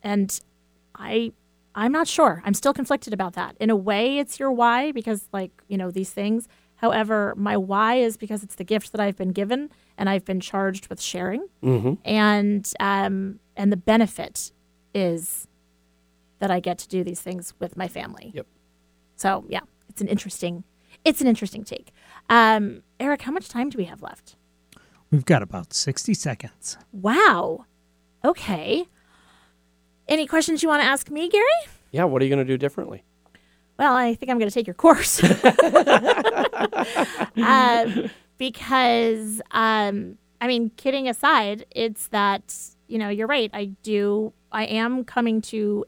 [0.02, 0.36] and
[0.96, 1.30] I
[1.72, 2.42] I'm not sure.
[2.44, 3.54] I'm still conflicted about that.
[3.60, 6.48] In a way, it's your why because like you know these things.
[6.74, 10.40] However, my why is because it's the gift that I've been given and I've been
[10.40, 11.92] charged with sharing, Mm-hmm.
[12.04, 14.50] and um, and the benefit
[14.94, 15.46] is
[16.40, 18.32] that I get to do these things with my family.
[18.34, 18.46] Yep.
[19.14, 20.64] So yeah, it's an interesting,
[21.04, 21.92] it's an interesting take.
[22.28, 24.36] Um, Eric, how much time do we have left?
[25.10, 26.76] We've got about 60 seconds.
[26.92, 27.64] Wow.
[28.24, 28.84] Okay.
[30.06, 31.44] Any questions you want to ask me, Gary?
[31.90, 32.04] Yeah.
[32.04, 33.04] What are you going to do differently?
[33.78, 35.22] Well, I think I'm going to take your course.
[37.36, 42.54] um, because, um, I mean, kidding aside, it's that,
[42.88, 43.50] you know, you're right.
[43.54, 45.86] I do, I am coming to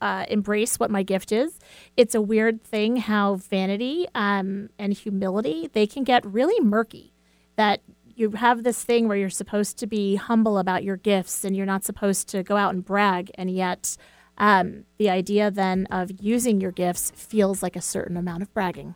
[0.00, 1.58] uh, embrace what my gift is.
[1.96, 7.12] It's a weird thing how vanity um, and humility, they can get really murky.
[7.56, 7.82] That
[8.14, 11.66] you have this thing where you're supposed to be humble about your gifts and you're
[11.66, 13.30] not supposed to go out and brag.
[13.34, 13.96] And yet,
[14.38, 18.94] um, the idea then of using your gifts feels like a certain amount of bragging.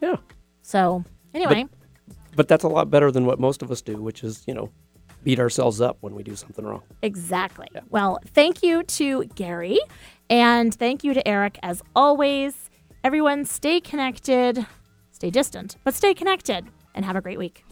[0.00, 0.16] Yeah.
[0.62, 1.66] So, anyway,
[2.34, 4.70] But that's a lot better than what most of us do, which is, you know,
[5.26, 6.82] beat ourselves up when we do something wrong.
[7.02, 7.66] exactly.
[7.90, 9.80] Well, thank you to Gary
[10.30, 12.70] and thank you to Eric as always.
[13.02, 14.64] Everyone, stay connected,
[15.10, 16.64] stay distant, but stay connected,
[16.94, 17.64] and have a great week.